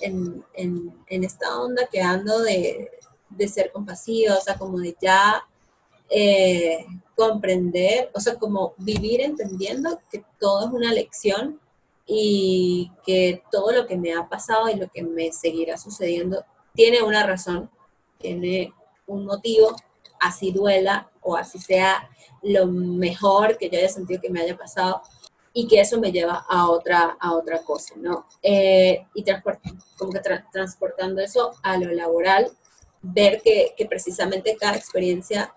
[0.55, 2.91] en, en, esta onda que ando de,
[3.29, 5.43] de, ser compasiva, o sea, como de ya
[6.09, 6.87] eh,
[7.17, 11.61] comprender, o sea, como vivir entendiendo que todo es una lección
[12.07, 16.45] y que todo lo que me ha pasado y lo que me seguirá sucediendo
[16.75, 17.71] tiene una razón,
[18.19, 18.73] tiene
[19.07, 19.77] un motivo,
[20.23, 22.09] así duela o así sea
[22.43, 25.03] lo mejor que yo haya sentido que me haya pasado
[25.53, 28.27] y que eso me lleva a otra, a otra cosa, ¿no?
[28.43, 29.25] Eh, y
[29.99, 30.21] como que
[30.51, 32.51] transportando eso a lo laboral,
[33.03, 35.53] ver que, precisamente cada experiencia,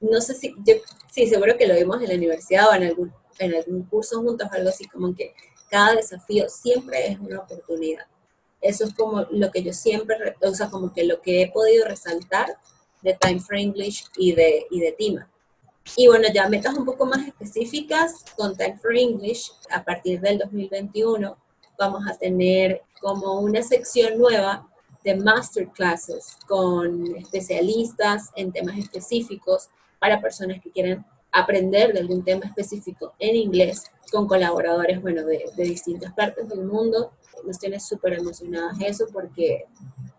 [0.00, 0.74] no sé si, yo,
[1.10, 4.48] sí, seguro que lo vimos en la universidad o en algún, en algún curso juntos,
[4.52, 5.34] algo así como que
[5.68, 8.06] cada desafío siempre es una oportunidad.
[8.60, 11.86] Eso es como lo que yo siempre, o sea, como que lo que he podido
[11.86, 12.56] resaltar
[13.02, 15.28] de Time for English y de, y de TIMA.
[15.96, 20.38] Y bueno, ya metas un poco más específicas con Time for English, a partir del
[20.38, 21.36] 2021
[21.78, 24.68] vamos a tener como una sección nueva
[25.04, 29.68] de masterclasses con especialistas en temas específicos
[29.98, 35.44] para personas que quieran aprender de algún tema específico en inglés con colaboradores, bueno, de,
[35.56, 37.12] de distintas partes del mundo.
[37.44, 39.66] Nos tiene súper emocionadas eso porque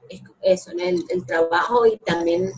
[0.09, 2.51] es eso, el, el trabajo y también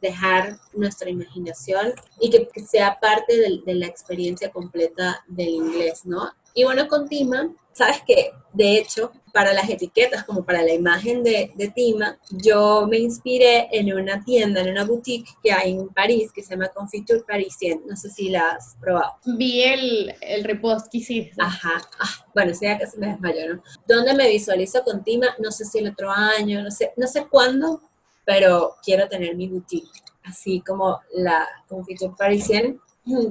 [0.00, 6.30] dejar nuestra imaginación y que, sea parte de, la experiencia completa del inglés, ¿no?
[6.54, 11.24] Y bueno, con Tima, sabes que de hecho, para las etiquetas, como para la imagen
[11.24, 15.88] de, de, Tima, yo me inspiré en una tienda, en una boutique que hay en
[15.88, 17.82] París, que se llama Confiture Parisien.
[17.84, 19.14] No sé si la has probado.
[19.24, 21.34] Vi el, el repost que hiciste.
[21.42, 21.82] Ajá.
[21.98, 23.62] Ah, bueno, ese ya casi me desmayó, ¿no?
[23.88, 25.26] ¿Dónde me visualizo con Tima?
[25.40, 27.82] No sé si el otro año, no sé, no sé cuándo,
[28.24, 32.80] pero quiero tener mi boutique, así como la Confiture Parisien,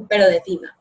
[0.10, 0.78] pero de Tima.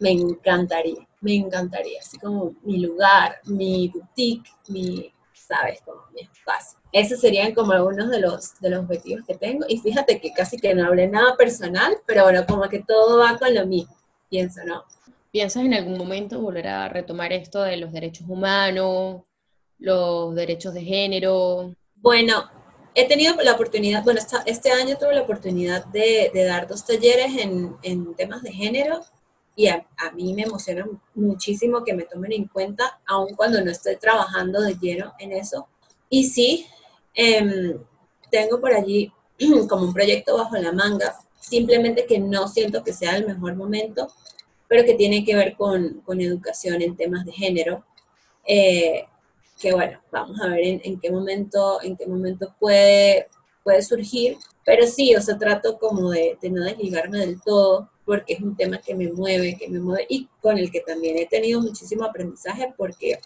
[0.00, 6.78] Me encantaría, me encantaría, así como mi lugar, mi boutique, mi, sabes, como mi espacio.
[6.92, 9.64] Esos serían como algunos de los, de los objetivos que tengo.
[9.68, 13.36] Y fíjate que casi que no hablé nada personal, pero bueno, como que todo va
[13.38, 13.96] con lo mismo,
[14.28, 14.84] pienso, ¿no?
[15.32, 19.22] ¿Piensas en algún momento volver a retomar esto de los derechos humanos,
[19.78, 21.74] los derechos de género?
[21.96, 22.44] Bueno,
[22.94, 28.14] he tenido la oportunidad, bueno, este año tuve la oportunidad de, dar dos talleres en,
[28.14, 29.00] temas de género
[29.56, 33.96] y a, mí me emociona muchísimo que me tomen en cuenta, aun cuando no estoy
[33.96, 35.68] trabajando de lleno en eso.
[36.08, 36.66] Y sí,
[37.14, 37.78] em,
[38.30, 39.12] tengo por allí
[39.68, 44.08] como un proyecto bajo la manga, simplemente que no siento que sea el mejor momento,
[44.68, 47.84] pero que tiene que ver con, educación en temas de género.
[48.46, 49.06] Eh,
[49.60, 53.28] que bueno, vamos a ver en, qué momento, en qué momento puede,
[53.62, 58.34] puede surgir, pero sí, o sea, trato como de, de, no desligarme del todo, porque
[58.34, 61.26] es un tema que me mueve, que me mueve y con el que también he
[61.26, 63.18] tenido muchísimo aprendizaje, porque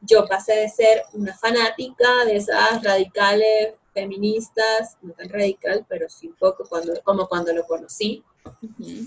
[0.00, 6.28] yo pasé de ser una fanática de esas radicales feministas, no tan radical, pero sí
[6.28, 8.24] un poco cuando, como cuando lo conocí,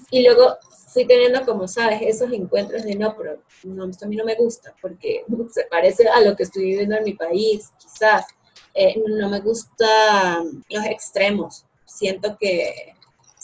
[0.09, 0.57] y luego
[0.88, 4.36] fui teniendo, como sabes, esos encuentros de no, pero no, esto a mí no me
[4.36, 8.25] gusta porque se parece a lo que estoy viviendo en mi país, quizás.
[8.73, 11.65] Eh, no me gustan los extremos.
[11.86, 12.93] Siento que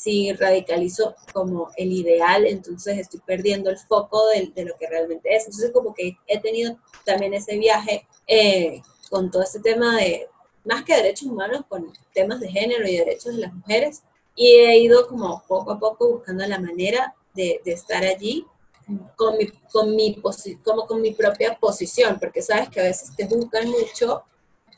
[0.04, 5.34] si radicalizo como el ideal, entonces estoy perdiendo el foco de, de, lo que realmente
[5.34, 5.46] es.
[5.46, 10.28] Entonces como que he tenido también ese viaje eh, con todo este tema de,
[10.66, 14.04] más que derechos humanos, con temas de género y derechos de las mujeres,
[14.36, 18.46] y he ido como poco a poco buscando la manera de, de estar allí
[19.16, 20.22] con mi, con mi
[20.64, 24.24] como con mi propia posición, porque sabes que a veces te juzgan mucho,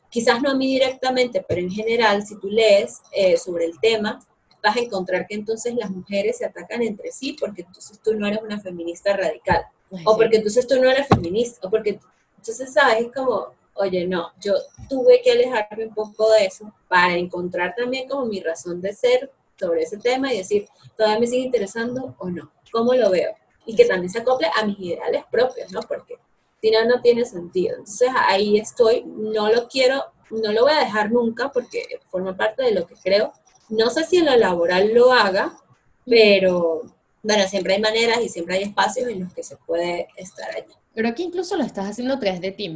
[0.09, 4.19] quizás no a mí directamente, pero en general, si tú lees eh, sobre el tema,
[4.65, 8.27] vas a encontrar que entonces las mujeres se atacan entre sí porque entonces tú no
[8.27, 9.65] eres una feminista radical,
[10.03, 11.99] o porque entonces tú no eres feminista, o porque
[12.37, 14.53] entonces sabes, es como, oye, no, yo
[14.89, 19.31] tuve que alejarme un poco de eso para encontrar también como mi razón de ser
[19.59, 22.51] sobre ese tema y decir, ¿todavía me sigue interesando o no?
[22.71, 23.35] ¿Cómo lo veo?
[23.67, 25.81] Y que también se acople a mis ideales propios, ¿no?
[25.81, 26.17] Porque
[26.59, 27.75] si no, no tiene sentido.
[27.77, 32.63] Entonces ahí estoy, no lo quiero, no lo voy a dejar nunca porque forma parte
[32.63, 33.31] de lo que creo.
[33.69, 35.57] No sé si en lo laboral lo haga,
[36.05, 36.83] pero
[37.23, 40.73] bueno, siempre hay maneras y siempre hay espacios en los que se puede estar allí.
[40.93, 42.75] Pero aquí incluso lo estás haciendo a través de ti,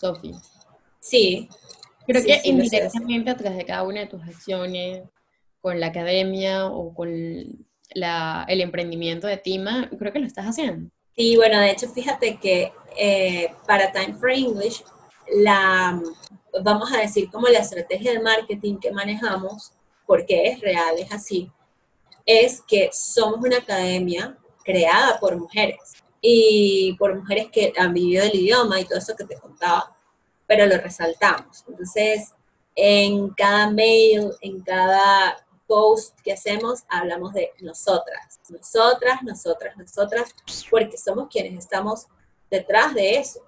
[0.00, 0.34] Sofi.
[1.00, 1.48] Sí.
[2.06, 5.04] Creo que indirectamente a través de cada una de tus acciones,
[5.60, 10.90] con la academia o con el emprendimiento de Tima, creo que lo estás haciendo.
[11.14, 14.82] Sí, bueno, de hecho, fíjate que eh, para Time for English,
[15.36, 16.00] la,
[16.62, 19.72] vamos a decir como la estrategia de marketing que manejamos,
[20.12, 21.50] porque es real, es así,
[22.26, 28.34] es que somos una academia creada por mujeres y por mujeres que han vivido el
[28.34, 29.96] idioma y todo eso que te contaba,
[30.46, 31.64] pero lo resaltamos.
[31.66, 32.34] Entonces,
[32.76, 40.34] en cada mail, en cada post que hacemos, hablamos de nosotras, nosotras, nosotras, nosotras,
[40.70, 42.06] porque somos quienes estamos
[42.50, 43.40] detrás de eso.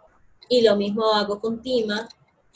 [0.49, 2.09] Y lo mismo hago con Tima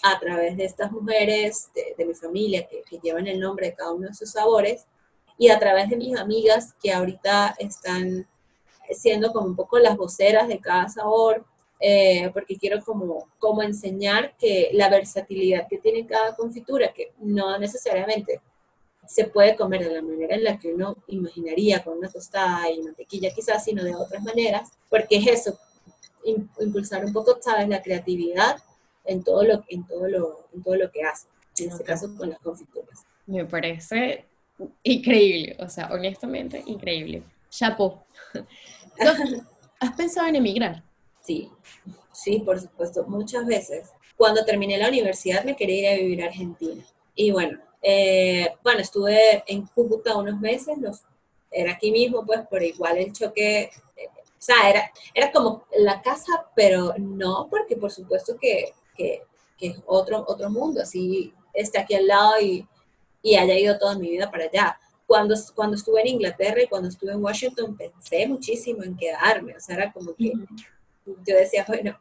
[0.02, 4.08] a través de estas mujeres de, mi familia que, llevan el nombre de cada uno
[4.08, 4.86] de sus sabores
[5.36, 8.26] y a través de mis amigas que ahorita están
[8.90, 11.44] siendo como un poco las voceras de cada sabor,
[11.80, 17.58] eh, porque quiero como, como enseñar que la versatilidad que tiene cada confitura, que no
[17.58, 18.40] necesariamente
[19.06, 22.82] se puede comer de la manera en la que uno imaginaría, con una tostada y
[22.82, 25.58] mantequilla quizás, sino de otras maneras, porque es eso,
[26.58, 28.56] impulsar un poco, ¿sabes?, la creatividad
[29.08, 31.26] en todo lo, en todo lo, en todo lo que hace,
[31.58, 33.06] en este caso con las confituras.
[33.26, 34.26] Me parece
[34.82, 37.22] increíble, o sea, honestamente increíble.
[37.50, 38.04] Chapo.
[39.80, 40.82] ¿Has pensado en emigrar?
[41.20, 41.50] Sí,
[42.12, 43.90] sí, por supuesto, muchas veces.
[44.16, 46.84] Cuando terminé la universidad me quería ir a vivir a Argentina.
[47.14, 50.76] Y bueno, eh, bueno, estuve en Cúcuta unos meses,
[51.50, 56.02] era aquí mismo, pues, por igual el choque, eh, o sea, era, era como la
[56.02, 59.22] casa, pero no, porque por supuesto que, que,
[59.60, 62.66] es otro, otro mundo, así está aquí al lado y,
[63.22, 64.78] y haya ido toda mi vida para allá.
[65.06, 69.60] Cuando, cuando estuve en Inglaterra y cuando estuve en Washington pensé muchísimo en quedarme, o
[69.60, 70.32] sea, era como que
[71.06, 71.98] yo decía, bueno,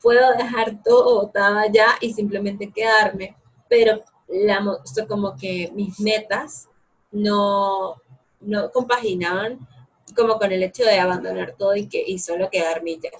[0.00, 3.36] puedo dejar todo botado allá y simplemente quedarme,
[3.68, 4.62] pero la,
[5.08, 6.68] como que mis metas
[7.10, 7.96] no,
[8.40, 9.66] no compaginaban
[10.14, 13.10] como con el hecho de abandonar todo y, que, y solo quedarme ya.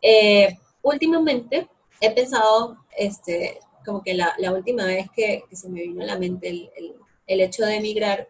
[0.00, 1.68] Eh, últimamente
[2.00, 6.48] he pensado, este, como que la, última vez que, se me vino a la mente
[6.48, 6.94] el, el,
[7.26, 8.28] el, hecho de emigrar,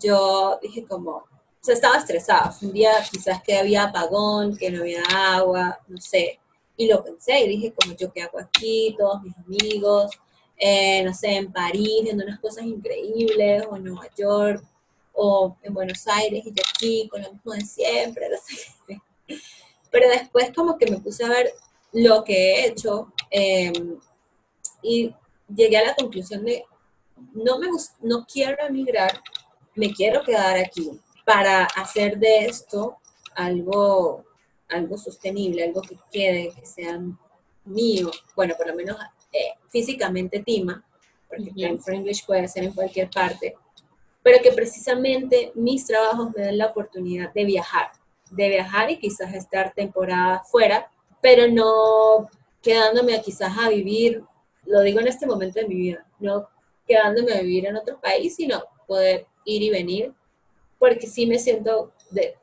[0.00, 1.24] yo dije como,
[1.60, 2.54] o sea, estaba estresada.
[2.62, 6.40] un día quizás que había apagón, que no había agua, no sé.
[6.76, 8.94] Y lo pensé y dije como, ¿yo qué hago aquí?
[8.98, 10.10] Todos mis amigos,
[10.56, 14.64] eh, no sé, en París, viendo unas cosas increíbles, o en Nueva York,
[15.12, 19.00] o en Buenos Aires, y yo aquí con lo mismo de siempre, no sé.
[19.90, 21.52] Pero después como que me puse a ver
[21.92, 23.98] lo que he hecho em,
[24.82, 25.14] y
[25.54, 26.64] llegué a la conclusión de,
[27.34, 27.68] no, me
[28.02, 29.20] no quiero emigrar,
[29.74, 30.90] me quiero quedar aquí.
[31.24, 32.98] Para hacer de esto
[33.34, 34.24] algo,
[34.68, 37.00] algo sostenible, algo que quede, que sea
[37.64, 38.96] mío, bueno, por lo menos
[39.32, 40.84] eh, físicamente Tima,
[41.28, 43.54] porque Time for English puede ser en cualquier parte,
[44.22, 47.92] pero que precisamente mis trabajos me den la oportunidad de viajar,
[48.30, 52.28] de viajar y quizás estar temporada fuera, pero no
[52.62, 54.24] quedándome quizás a vivir,
[54.64, 56.48] lo digo en este momento de mi vida, no
[56.86, 60.12] quedándome a vivir en otro país, sino poder ir y venir,
[60.78, 62.36] porque sí me siento de,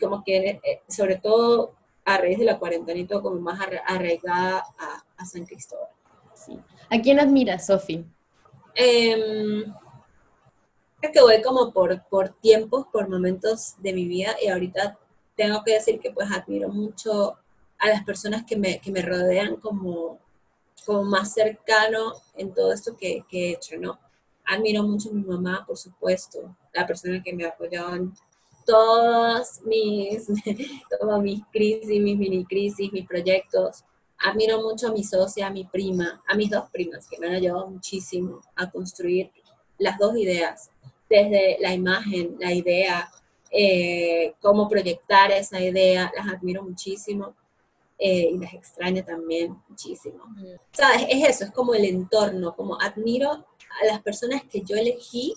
[0.00, 1.74] como que, eh, sobre todo
[2.04, 5.88] a raíz de la cuarentena y todo, como más arraigada a, a San Cristóbal.
[6.90, 8.04] ¿A quién admiras, Sofi?
[8.74, 9.64] Eh,
[11.00, 14.98] es que voy como por, por tiempos, por momentos de mi vida y ahorita
[15.36, 17.38] tengo que decir que pues admiro mucho
[17.78, 20.18] a las personas que me, que me rodean como,
[20.84, 23.98] como más cercano en todo esto que, que, he hecho, ¿no?
[24.44, 28.14] Admiro mucho a mi mamá, por supuesto, la persona que me ha apoyado en
[28.64, 30.26] todas mis,
[31.00, 33.84] todas mis crisis, mis mini crisis, mis proyectos,
[34.18, 37.34] admiro mucho a mi socia, a mi prima, a mis dos primas, que me han
[37.34, 39.30] ayudado muchísimo a construir
[39.78, 40.70] las dos ideas,
[41.08, 43.10] desde la imagen, la idea,
[43.50, 47.34] eh, cómo proyectar esa idea, las admiro muchísimo
[47.98, 50.24] eh, y las extraño también muchísimo.
[50.72, 51.06] ¿Sabes?
[51.08, 55.34] Es eso, es como el entorno, como admiro a las personas que yo elegí,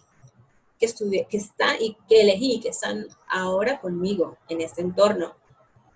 [0.77, 0.87] que,
[1.29, 5.35] que están y que elegí, que están ahora conmigo en este entorno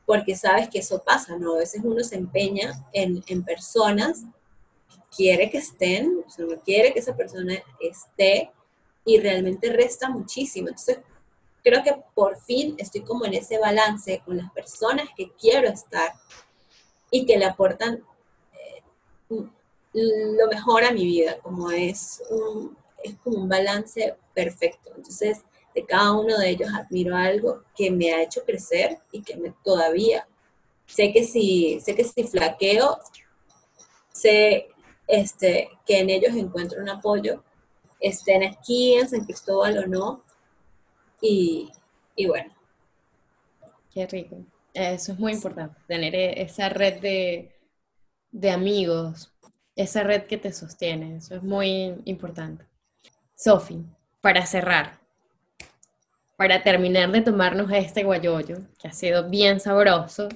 [0.06, 1.56] porque sabes que eso pasa, ¿no?
[1.56, 4.24] A veces uno se empeña en, en personas
[4.90, 8.52] que quiere que estén, o sea, no quiere que esa persona esté
[9.06, 10.70] y realmente resta muchísimo.
[10.70, 11.00] Entonces,
[11.64, 16.14] creo que por fin estoy como en ese balance con las personas que quiero estar
[17.14, 18.04] y que le aportan
[18.54, 18.84] eh,
[19.94, 24.92] lo mejor a mi vida, como es un, es como un balance perfecto.
[24.98, 25.44] Entonces,
[25.76, 29.54] de cada uno de ellos admiro algo que me ha hecho crecer y que me
[29.64, 30.28] todavía
[30.88, 33.00] sé que si sé que si flaqueo
[34.12, 34.68] sé
[35.08, 37.44] este que en ellos encuentro un apoyo
[38.04, 40.24] estén aquí en San Cristóbal o no.
[41.22, 41.72] Y,
[42.16, 42.54] y bueno.
[43.94, 44.38] Qué rico.
[44.74, 47.52] Eso es muy importante, tener e, esa red de,
[48.32, 49.32] de amigos,
[49.76, 52.66] esa red que te sostiene, eso es muy importante.
[53.36, 53.84] Sofi,
[54.22, 55.00] para cerrar,
[56.38, 60.30] para terminar de tomarnos este guayoyo, que ha sido bien sabroso,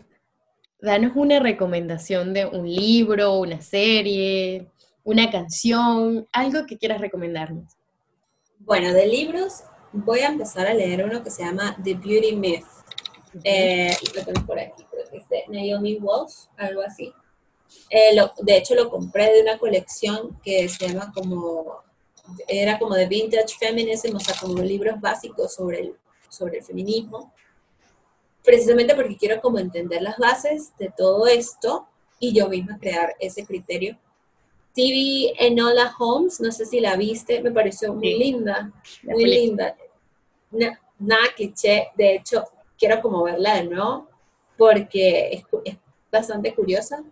[0.80, 4.68] danos una recomendación de un libro, una serie,
[5.04, 7.74] una canción, algo que quieras recomendarnos.
[8.60, 9.64] Bueno, de libros
[9.94, 12.66] voy a empezar a leer uno que se llama The Beauty Myth.
[13.44, 17.14] Eh, lo tengo por aquí, creo que es de Naomi Wolf, algo así.
[17.90, 21.84] Eh, de hecho, lo compré de una colección que se llama como,
[22.48, 25.96] era como de Vintage Feminism, o sea, como libros básicos sobre el,
[26.30, 27.34] sobre el feminismo
[28.48, 31.86] precisamente porque quiero como entender las bases de todo esto
[32.18, 34.00] y yo misma crear ese criterio.
[34.74, 38.72] TV Enola Holmes, no sé si la viste, me pareció muy linda,
[39.04, 39.76] muy linda.
[40.98, 42.46] Nada cliché, de hecho,
[42.78, 44.08] quiero como verla de nuevo
[44.58, 45.78] porque es,
[46.12, 47.04] bastante curiosa.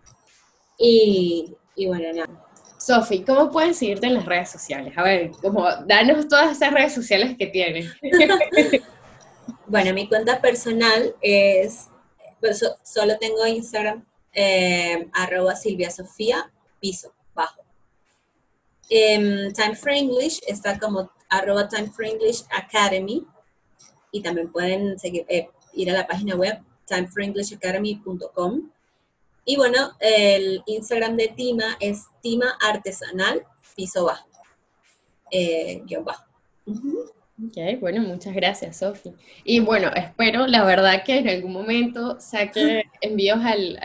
[0.78, 2.46] Y, y bueno, nada.
[2.78, 4.92] Sofi, ¿cómo puedes seguirte en las redes sociales?
[4.96, 7.92] A ver, como danos todas esas redes sociales que tienes.
[9.68, 11.88] Bueno, mi cuenta personal es,
[12.40, 17.62] pues solo tengo Instagram, eh, arroba Silvia Sofía, piso, bajo.
[18.88, 23.26] Em, Time for English está como arroba Time for English Academy
[24.12, 28.70] y también pueden seguir, eh, ir a la página web timeforenglishacademy.com.
[29.44, 33.44] Y bueno, el Instagram de Tima es Tima Artesanal,
[33.76, 34.28] piso bajo,
[35.30, 36.24] eh, guion bajo.
[36.66, 39.12] Ok, bueno, muchas gracias, Sofi.
[39.44, 43.78] Y bueno, espero, la verdad, que en algún momento saque envíos al,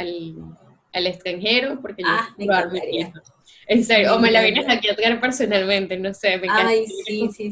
[0.94, 3.14] al, extranjero, porque ah, yo me
[3.68, 6.70] En serio, o me la vienes aquí a traer personalmente, no sé, me encanta.
[6.70, 7.52] Ay, sí, sí,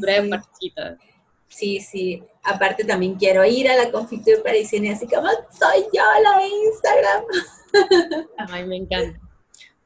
[1.50, 2.22] Sí, sí.
[2.42, 7.24] Aparte también quiero ir a la confitura parisina, así como soy yo la de Instagram.
[8.38, 9.20] Ay, me encanta.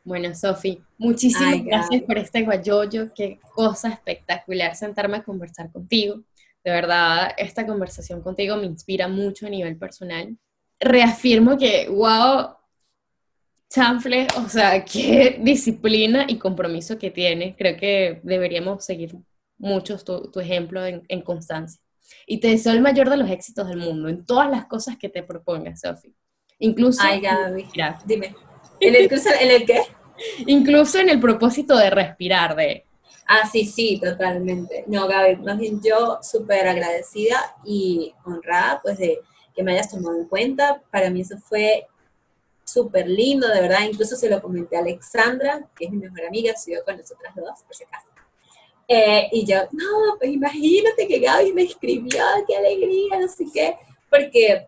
[0.05, 6.17] Bueno, Sofi, muchísimas gracias por este guayoyo, qué cosa espectacular sentarme a conversar contigo.
[6.63, 10.37] De verdad, esta conversación contigo me inspira mucho a nivel personal.
[10.79, 12.51] Reafirmo que, wow,
[13.71, 17.57] chanfle, o sea, qué disciplina y compromiso que tienes.
[17.57, 19.17] Creo que deberíamos seguir
[19.59, 21.81] mucho tu, ejemplo en, constancia.
[22.27, 25.09] Y te deseo el mayor de los éxitos del mundo en todas las cosas que
[25.09, 26.15] te propongas, Sofi.
[26.59, 27.03] Incluso.
[27.03, 27.67] Ay, Gaby,
[28.05, 28.35] dime.
[28.81, 29.83] ¿En el, ¿En el qué?
[30.47, 32.85] Incluso en el propósito de respirar, de...
[33.27, 34.85] Ah, sí, sí, totalmente.
[34.87, 39.21] No, Gaby, más bien yo súper agradecida y honrada, pues, de
[39.55, 40.83] que me hayas tomado en cuenta.
[40.91, 41.87] Para mí eso fue
[42.65, 43.81] súper lindo, de verdad.
[43.91, 47.63] Incluso se lo comenté a Alexandra, que es mi mejor amiga, estudió con nosotras dos,
[47.63, 48.09] por si acaso.
[48.87, 53.77] Eh, y yo, no, pues imagínate que Gaby me escribió, qué alegría, no sé qué,
[54.11, 54.67] porque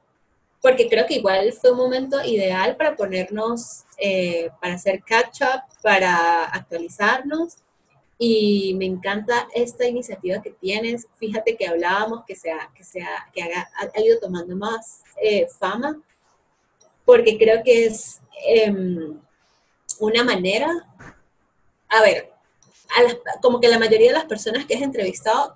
[0.66, 6.44] porque creo que igual fue un momento ideal para ponernos, eh, para hacer catch-up, para
[6.46, 7.58] actualizarnos.
[8.18, 11.06] Y me encanta esta iniciativa que tienes.
[11.18, 16.02] Fíjate que hablábamos que, sea, que, sea, que haga, ha, ido tomando más eh, fama,
[17.04, 19.20] porque creo que es em,
[20.00, 20.68] una manera,
[21.88, 22.32] a ver,
[23.42, 25.52] como que la mayoría de las personas que has entrevistado,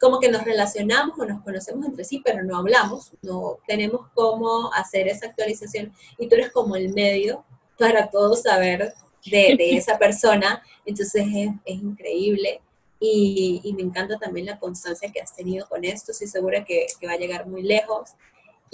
[0.00, 4.72] como que nos relacionamos o nos conocemos entre sí, pero no hablamos, no tenemos cómo
[4.74, 7.44] hacer esa actualización y tú eres como el medio
[7.78, 8.92] para todos saber
[9.26, 12.60] de, esa persona, entonces es, es increíble.
[13.04, 16.86] Y, y, me encanta también la constancia que has tenido con esto, estoy segura que,
[17.00, 18.10] que va a llegar muy lejos.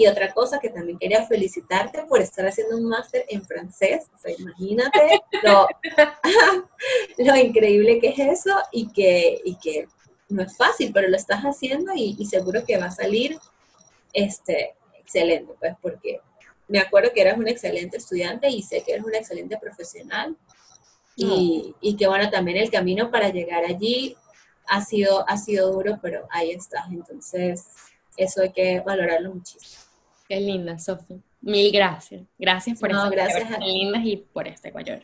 [0.01, 4.07] Y otra cosa que también quería felicitarte por estar haciendo un máster en francés.
[4.15, 5.67] O sea, imagínate lo,
[7.19, 9.89] lo, increíble que es eso y que, y que
[10.29, 13.41] no es fácil, pero lo estás haciendo y, seguro que va a salir
[14.13, 16.21] este, excelente, pues porque
[16.69, 20.37] me acuerdo que eras un excelente estudiante y sé que eres un excelente profesional.
[21.17, 24.17] Y, y, que bueno, también el camino para llegar allí
[24.69, 26.87] ha sido, ha sido duro, pero ahí estás.
[26.93, 27.67] Entonces,
[28.17, 29.88] eso hay que valorarlo muchísimo.
[30.29, 31.23] Qué linda, Sofi.
[31.41, 32.21] Mil gracias.
[32.39, 35.01] Gracias por no, gracias tan lindas y por este guayor.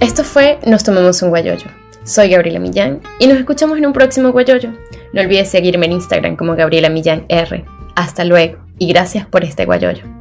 [0.00, 1.66] Esto fue Nos Tomamos un Guayoyo.
[2.04, 4.72] Soy Gabriela Millán y nos escuchamos en un próximo Guayoyo.
[5.12, 7.64] No olvides seguirme en Instagram como Gabriela Millán R.
[7.96, 10.15] Hasta luego y gracias por este Guayoyo.